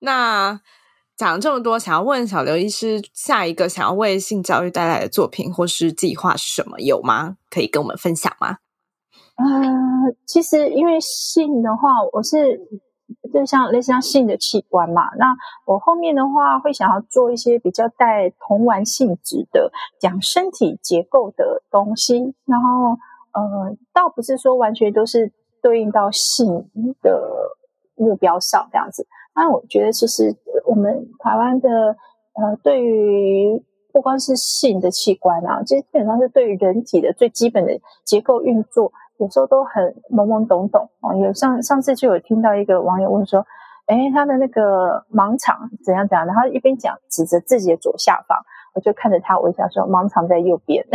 [0.00, 0.60] 那。
[1.16, 6.78] 讲了这么多，想要问小刘医师，下一个想要为性教育带来的作品或是计划是什么？
[6.78, 7.38] 有吗？
[7.50, 8.58] 可以跟我们分享吗？
[9.36, 12.60] 呃，其实因为性的话，我是
[13.32, 22.90] 就像类似像性的器官嘛，那我后面的话会想要做一些比较带同玩性质的，讲身体结构的东西，然后
[23.32, 26.68] 呃，倒不是说完全都是对应到性
[27.00, 27.56] 的
[27.94, 29.06] 目标上这样子。
[29.36, 30.34] 那我觉得其实
[30.64, 31.68] 我们台湾的
[32.34, 33.62] 呃，对于
[33.92, 41.14] 不光是性的器官啊，其实基本上是对于人体的最基本的结构运作，有时候都很懵懵懂懂啊。
[41.16, 43.46] 有上上次就有听到一个网友问说
[43.86, 48.38] ：“哎，他的那个盲肠怎样怎样？”然后一边讲指着自己的左下方，
[48.74, 50.84] 我就看着他微笑说：“盲肠在右边。”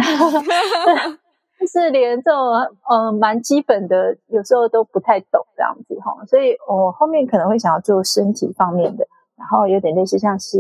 [1.62, 2.42] 就是连这种
[2.90, 9.06] 呃蛮基本的，有时候都不太懂这样子哈，所以我后面可能会想要做身体方面的，
[9.38, 10.58] 然后有点类似像是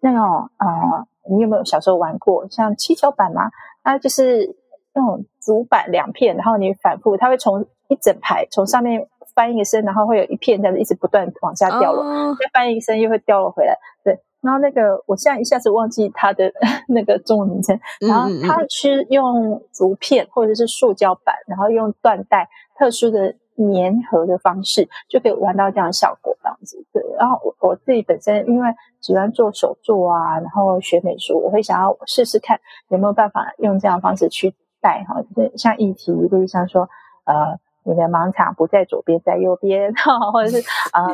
[0.00, 3.50] 那种呃，你有没有小时候玩过像七巧板吗？
[3.82, 4.54] 那就是
[4.92, 14.20] 那种主板两片，然后你反复，它会从一整排从上面翻一个身，然后会有一片这样子一直不断往下掉落，再翻一个身又会掉落回来，对。
[14.44, 16.52] 然后那个我现在一下子忘记它的
[16.88, 26.84] 那个中文名称，然后它是用竹片或者是塑胶板，然后用缎带特殊的粘合的方式，就可以玩到这样的效果，这样子。
[26.92, 28.68] 对，然后我我自己本身因为
[29.00, 36.86] 喜欢做手作啊，然后学美术，我会想要试试看有没有办法用这样的方式去带哈，就是像议题，例如像说
[37.24, 39.94] 呃，你的盲场不在左边，在右边，
[40.32, 40.58] 或者是
[40.92, 41.08] 啊。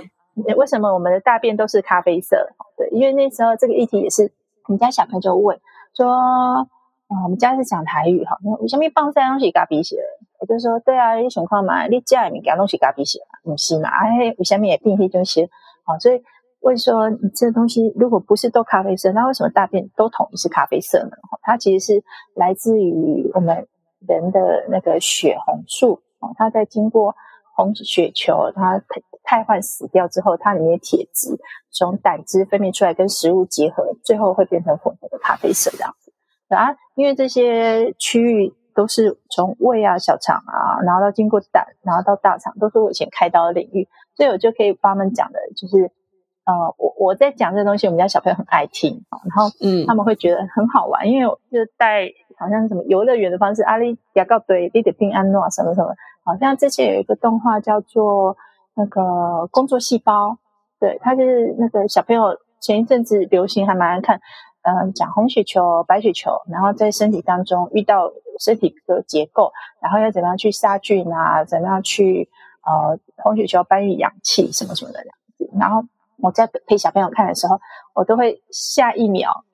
[0.57, 2.36] 为什么我们的大便都是咖啡色？
[2.76, 4.32] 对，因为那时候这个议题也是
[4.66, 5.59] 我们家小朋友就问
[5.95, 9.97] 说，啊，我们家是讲台语哈，为什么放在东西咖啡色？
[10.38, 13.88] 我就说，对啊，你情况嘛，你家里面给东西咖啡色嘛，不是嘛？
[13.91, 15.49] 哎，为什么也并非就是，
[15.84, 16.22] 好，所以
[16.61, 21.11] 问说，你这东西如果不是都咖啡色，那为什么大便都统一是咖啡色呢？
[21.43, 23.66] 它其实是来自于我们
[24.07, 27.14] 人的那个血红素，哦，它在经过
[27.57, 28.80] 红血球，它。
[29.22, 31.38] 汰换死掉之后，它里面的铁质
[31.70, 36.12] 从胆汁分泌出来，跟食物结合，最后会变成混合的咖啡色这样子。
[36.54, 45.92] 啊，因为这些区域都是从胃啊、小肠啊，然后到经过胆，然后到大肠，都是我以前开刀的领域，所以我就可以帮他们讲的，就是
[46.44, 55.94] 呃，我我在讲这东西，我们家小朋友很爱听啊，然后嗯，他们会觉得很好玩，因为就带好像什么游乐园的方式，阿里牙膏堆、你的病安诺什么什么，
[56.24, 58.36] 好像之前有一个动画叫做。
[58.81, 60.39] 那个工作细胞，
[60.78, 64.18] 对，它就是那个小朋友前一阵子流行还蛮爱看，
[64.62, 69.53] 嗯，讲红血球、白血球，然后在身体当中遇到身体的结构，
[69.83, 72.26] 然后要怎么样去杀菌啊，怎么样去
[72.64, 75.51] 呃红血球搬运氧气什么什么的这样子。
[75.61, 75.87] 然后
[76.22, 77.61] 我在陪小朋友看的时候，
[77.93, 79.45] 我都会下一秒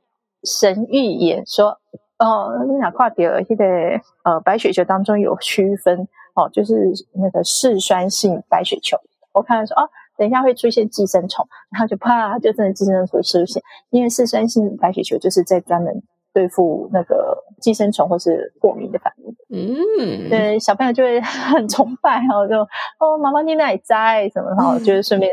[0.45, 1.81] 神预言说，
[2.20, 6.07] 哦，你哪跨掉现在呃白血球当中有区分。
[6.37, 8.99] 哦，就是那个嗜酸性白血球，
[9.37, 13.62] 我看到说哦，等一下会出现寄生虫，然后就啪，就真的寄生虫出现。
[13.91, 19.37] 因为嗜酸性白血球就是在专门对付那个寄生虫或是过敏的反应。
[19.49, 22.57] 嗯，对，小朋友就会 很崇拜，然后就
[22.99, 24.49] 哦，妈妈你奶摘什么？
[24.57, 25.30] 然后就是顺便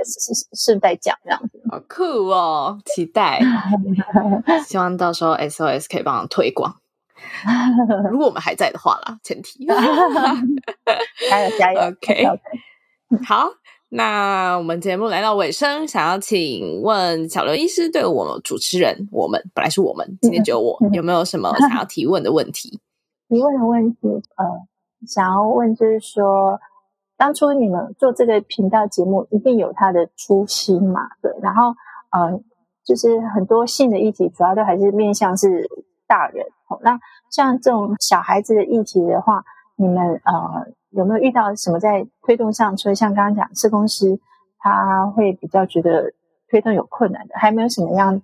[0.53, 1.61] 顺带讲这样子。
[1.71, 3.39] 好酷哦，期待，
[4.67, 6.75] 希望到时候 SOS 可以帮忙推广。
[8.11, 9.65] 如果我们还在的话啦，前提
[11.29, 11.81] 加油 加油。
[11.81, 12.25] OK，
[13.25, 13.49] 好，
[13.95, 22.79] 那我们节目来到尾声，想要请问小刘医师，对我们主持人，我们本来是我们，今天只有我， 有没有什么想要提问的问题？
[23.29, 23.97] 提问的问题，
[24.35, 24.45] 呃，
[25.05, 26.59] 想要问就是说，
[27.17, 31.01] 当初你们做这个频道节目，一定有它的初心嘛？
[31.21, 31.75] 对，然后，
[32.09, 32.41] 呃，
[32.83, 35.69] 就是很多性的议题，主要都还是面向是
[36.07, 36.43] 大人。
[36.81, 39.43] 那像这种小孩子的议题的话，
[39.75, 40.65] 你们呃
[40.95, 42.75] 有没有遇到什么在推动上？
[42.77, 44.19] 除了像刚刚讲，是公司
[44.59, 46.13] 他会比较觉得
[46.47, 48.21] 推动有困难的，还没有什么样的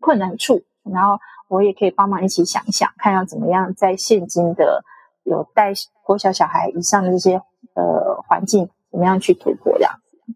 [0.00, 0.62] 困难处？
[0.92, 1.18] 然后
[1.48, 4.84] 我也可以帮忙一起想一想，看要怎么样在现今的
[5.24, 5.72] 有带
[6.04, 7.40] 国小小孩以上的这些
[7.74, 10.34] 呃环境，怎么样去突破这样子？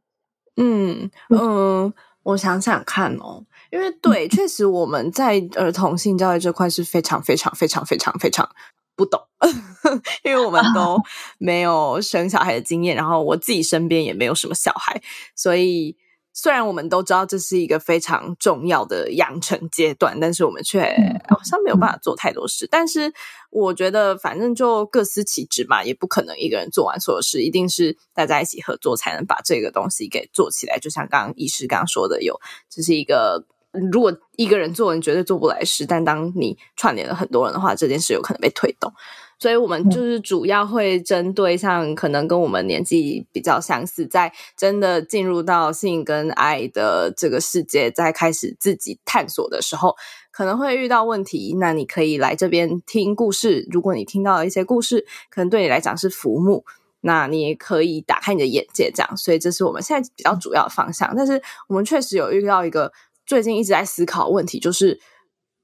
[0.56, 1.92] 嗯嗯，
[2.22, 3.44] 我想想看哦。
[3.70, 8.48] 因为对，确实我们在儿童性教育这块是非常非常非常非常非常
[8.96, 9.20] 不懂，
[10.24, 10.98] 因为我们都
[11.38, 15.02] 没有生小孩的经验，然后我自己身边也没有什么小孩，
[15.34, 15.96] 所以。
[16.32, 20.80] 虽然我们都知道这是一个非常重要的养成阶段，但是我们却
[21.28, 22.68] 好像没有办法做太多事。
[22.70, 23.12] 但是
[23.50, 30.78] 我觉得，反正就各司其职嘛，也不可能一个人做完所有事，一定是大家一起合作才能把这个东西给做起来。
[30.78, 33.44] 就像刚刚医师刚刚说的，有这是一个
[33.90, 38.92] 如果一个人做，你绝对做不来事，但当你串联了很多人的话，这件事有可能被推动。
[39.38, 49.96] 所以，我们就是主要会针对像可能跟我们年纪比较相似，在真的进入到性跟爱的这个世界，在开始自己探索的时候，
[50.30, 51.56] 可能会遇到问题。
[51.58, 53.66] 那你可以来这边听故事。
[53.70, 56.66] 如果你听到一些故事，可能对你来讲是浮木，
[57.00, 58.92] 那你也可以打开你的眼界。
[58.94, 61.14] 这样，所以这是我们现在比较主要的方向。
[61.16, 62.92] 但是，我们确实有遇到一个
[63.30, 65.00] 最近一直在思考问题，就是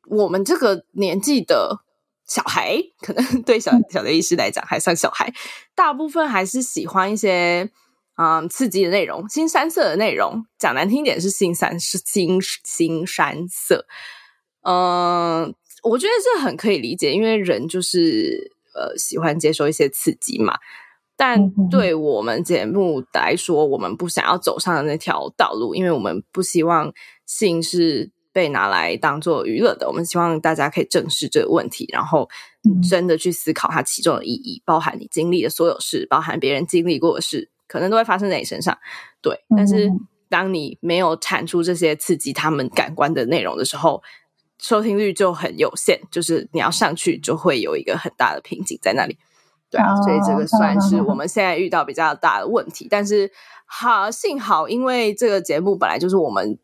[0.08, 1.82] 我们这个年纪的。
[2.28, 5.32] 小孩可能 对小小的医师来讲还算小孩，
[5.76, 7.70] 大部分还是喜欢一些
[8.16, 10.44] 嗯刺激的内容、新三色的内容。
[10.58, 13.86] 讲难听点是新三是新新三色。
[14.62, 15.54] 嗯，
[15.84, 20.58] 我觉得这很可以理解，因为人就是呃喜欢接受一些刺激嘛。
[21.16, 26.92] 但对我们节目来说，我们不想要走上的那条道路，因为我们不希望
[27.26, 28.10] 性是。
[28.36, 32.28] 被拿来当做娱乐的，我们希望大家可以正视这个问题，然后
[32.86, 38.76] 真的去思考它其中的意义，包含你经历的所有事，包含别人经历过的事，可能都会发生在你身上。
[39.22, 39.90] 对，但是
[40.28, 44.02] 当你没有产出这些刺激他们感官的内容的时候，
[44.58, 49.16] 收听率就很有限，就是你要上去就会有一个很大的瓶颈在那里。
[49.70, 52.86] 对啊，所以这个算是我们现在遇到比较大的问题。
[52.90, 53.32] 但是
[53.64, 56.58] 好，幸好因为这个节目本来就是我们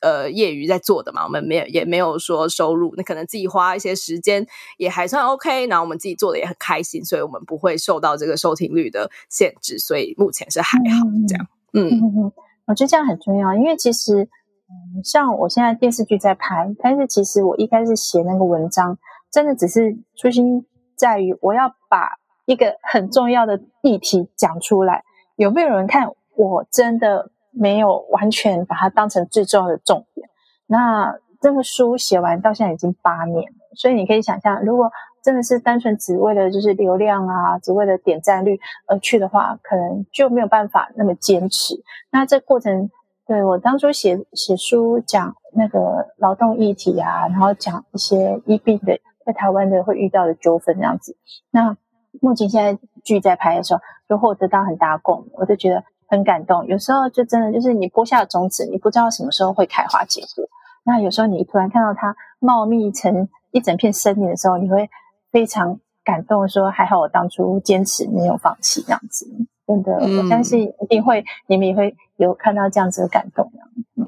[0.00, 4.46] 呃业余在做的嘛，我们没有也没有说收入，那可能自己花一些时间
[4.76, 5.66] 也还算 OK。
[5.66, 11.46] 然后我们自己做的也很开心，所以我们不会受到这个收听率的限制，所以目前是还好这样。
[11.74, 12.32] 嗯。
[12.66, 18.96] 我觉得这样很重要，因为其实，嗯，像我现在电视剧在拍，但是其实我一开始写那个文章，
[19.30, 20.64] 真的只是初心
[20.96, 25.02] 在于我要把一个很重要的议题讲出来。
[25.34, 26.10] 有没有人看？
[26.36, 30.28] 我真的没有完全把它当成最重要的重点。
[30.66, 34.90] 那这个书写完到现在已经八年了，所以你可以想象，如果
[35.22, 41.74] 真的是单纯只为了就是流量啊，只为了点赞率而去的话，可能就没有办法那么坚持。
[42.10, 42.90] 那这过程，
[43.26, 51.16] 对我当初写写书讲那个劳动议题啊，然后讲一些医病的在台湾的会遇到的纠纷这样子。
[51.50, 51.76] 那
[52.20, 56.66] 目前现在剧在拍的时候，就获得到很大共鸣，我就觉得很感动。
[56.66, 60.44] 有时候就真的就是你播下种子，你不知道什么时候会开花结果。
[60.84, 64.90] 那有时候你突然看到它茂密成一整片森林的时候，你会。
[65.32, 69.24] 非常感动，说还好我当初坚持没有放弃，这样子
[69.64, 73.48] 真的，我相信一定会你们也会有看到这样子的感动。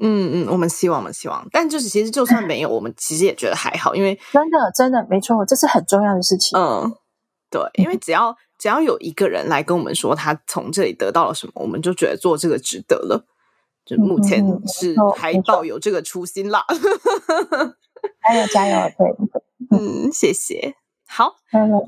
[0.01, 6.59] 嗯嗯，我们希望，我们希望，但就是其实就算没有，我们其实也觉得还好，因为真的真的没错，这是很重要的事情。
[6.59, 6.93] 嗯，
[7.49, 13.25] 对，因为只要只要有一个人来跟我们说他从这里得到了什么，我们就觉得做这个值得了。
[13.85, 16.63] 就目前是还抱有这个初心啦。
[18.25, 18.77] 加 油加油！
[18.97, 20.75] 对，嗯，谢谢。
[21.09, 21.35] 好，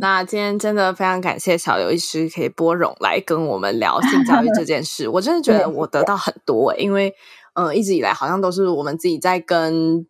[0.01, 5.07] 那今天真的非常感谢小刘医师可以拨冗来跟我们聊性教育这件事。
[5.15, 7.15] 我真的觉得我得到很多，因为
[7.53, 10.05] 嗯，一直以来好像都是我们自己在跟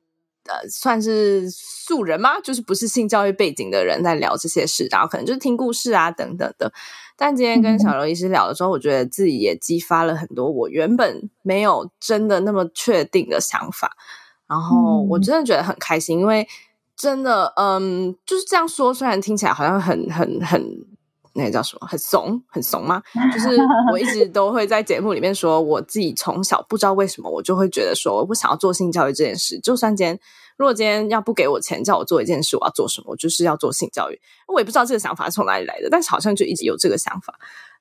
[0.45, 2.39] 呃，算是素人吗？
[2.41, 6.71] 就是不是性教育背景的人在聊这些事，然后可能就是听故事啊等等的。
[7.17, 13.95] 但今天跟小刘医师聊的时候，我觉得自己也激发了很多我原本没有真的那么确定的想法，
[14.47, 16.47] 然后我真的觉得很开心，因为。
[16.97, 18.93] 真的，嗯，就是这样说。
[18.93, 20.63] 虽然听起来好像很、很、很，
[21.35, 23.03] 那个叫什么，很怂，很怂吗？
[23.33, 23.49] 就是
[23.91, 29.59] 我一直都会在节目里面说，我自己从小不知道为什么，我就会觉得说，我不想要做性教育这件事。
[29.59, 30.19] 就算今天，
[30.57, 33.07] 如果今天要不给我钱，叫我做一件事，我要做什么？
[33.09, 34.19] 我就是要做性教育。
[34.47, 37.33] 我也不知道这个想法是从哪里来的，但是好像就一直有这个想法。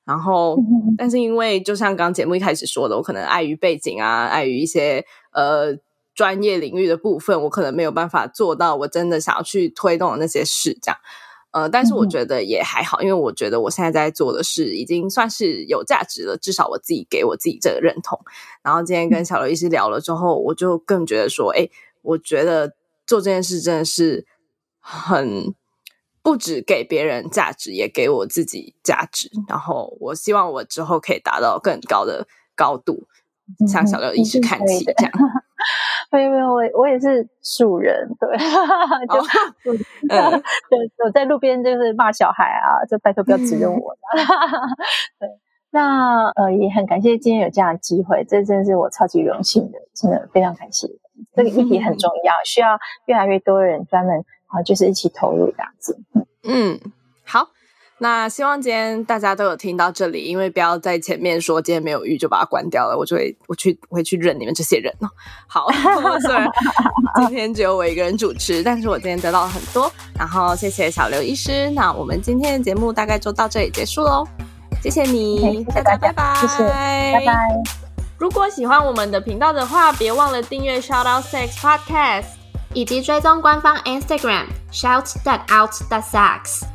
[0.03, 0.57] 然后，
[0.97, 5.77] 但是因为就像刚节目一开始说的，我可能碍于背景啊，碍于一些呃。
[6.15, 10.97] 专业领域的部分，我可能没有办法做到我真的想要去推动的那些事，这样，
[11.55, 18.19] 呃，但是我觉得也还好，因为我觉得我现在在做的事已经算是有价值了，至少我自己给我自己这个认同。
[18.61, 21.69] 然后今天跟小刘医师聊了之后，我就更觉得说，哎，
[22.01, 22.75] 我觉得
[23.07, 24.25] 做这件事真的是
[24.81, 25.55] 很
[26.21, 29.31] 不止给别人价值，也给我自己价值。
[29.47, 33.07] 然后我希望我之后可以达到更高的高度，
[33.65, 35.13] 向小刘医师看齐，这样。
[36.11, 38.37] 没有没有，我我也是素人，对，
[39.07, 39.83] 就就
[41.03, 43.95] 我在路边就是骂小孩啊，就拜托不要指认我。
[45.19, 45.29] 对，
[45.71, 50.87] 那呃也很感谢今天有这样的机会，这真的是我超级荣幸的，真的非常感谢。
[51.33, 55.97] 这个议题很重要，需要越来越多的人专门啊，就是一起投入这样子。
[56.43, 56.79] 嗯，
[57.25, 57.47] 好。
[57.97, 65.07] 那希望今天大家都有听到这里，因为不要在前面说今天没有玉就把它关掉了，我就会我去我会去认你们这些人哦。
[65.47, 65.71] 好，
[66.19, 66.45] 虽然
[67.15, 69.89] 今天只有我一个人主持，但是我今天得到了很多，
[70.19, 71.69] 然后谢谢小刘医师。
[71.71, 74.27] 那我们今天的节目大概就到这里结束喽，
[74.83, 77.33] 谢谢你，大家拜拜，谢谢，拜拜。
[78.17, 82.25] 如果喜欢我们的频道的话，别忘了订阅 Shout Out Sex Podcast，
[82.73, 86.74] 以及追踪官方 Instagram Shout That Out That Sex。